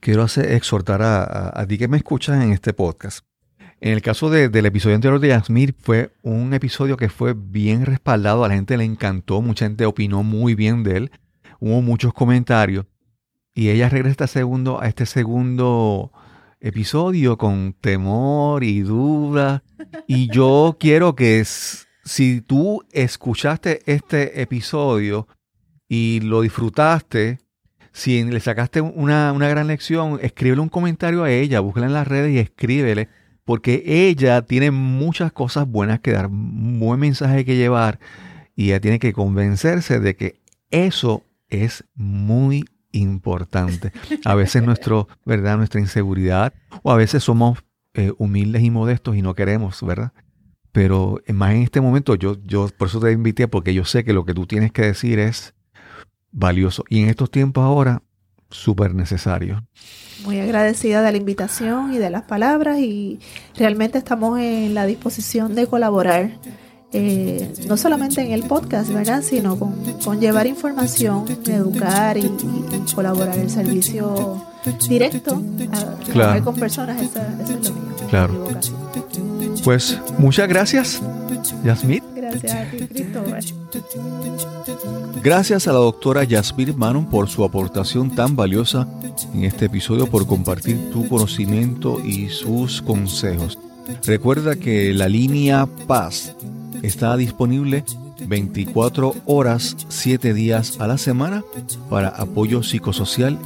[0.00, 3.24] quiero hacer, exhortar a, a- a ti que me escuchas en este podcast.
[3.80, 7.84] En el caso de- del episodio anterior de Yasmir, fue un episodio que fue bien
[7.84, 11.10] respaldado, a la gente le encantó, mucha gente opinó muy bien de él,
[11.60, 12.86] hubo muchos comentarios
[13.54, 16.12] y ella regresa a este segundo, a este segundo
[16.62, 19.62] episodio con temor y duda.
[20.06, 25.26] Y yo quiero que si tú escuchaste este episodio
[25.88, 27.40] y lo disfrutaste,
[27.92, 32.08] si le sacaste una, una gran lección, escríbele un comentario a ella, búscala en las
[32.08, 33.08] redes y escríbele,
[33.44, 37.98] porque ella tiene muchas cosas buenas que dar, buen mensaje que llevar,
[38.54, 40.40] y ella tiene que convencerse de que
[40.70, 43.92] eso es muy importante.
[44.24, 45.56] A veces nuestro, ¿verdad?
[45.56, 47.58] nuestra inseguridad, o a veces somos
[47.94, 50.12] eh, humildes y modestos y no queremos, ¿verdad?
[50.72, 54.04] Pero eh, más en este momento, yo, yo por eso te invité, porque yo sé
[54.04, 55.54] que lo que tú tienes que decir es
[56.30, 56.84] valioso.
[56.88, 58.02] Y en estos tiempos ahora,
[58.48, 59.64] súper necesario.
[60.24, 63.18] Muy agradecida de la invitación y de las palabras y
[63.56, 66.38] realmente estamos en la disposición de colaborar,
[66.92, 69.22] eh, no solamente en el podcast, ¿verdad?
[69.22, 69.74] Sino con,
[70.04, 74.44] con llevar información, educar y, y- colaborar el servicio
[74.88, 76.44] directo, a Claro.
[76.44, 77.82] con personas, eso, eso es lo mío.
[78.10, 78.46] Claro.
[79.64, 81.00] Pues muchas gracias,
[81.64, 82.02] Yasmit.
[82.14, 83.44] Gracias a ti, Cristóbal.
[85.22, 88.88] Gracias a la doctora Yasmir Manon por su aportación tan valiosa
[89.34, 93.58] en este episodio, por compartir tu conocimiento y sus consejos.
[94.04, 96.34] Recuerda que la línea Paz
[96.82, 97.84] está disponible
[98.26, 101.42] 24 horas, 7 días a la semana
[101.88, 103.38] para apoyo psicosocial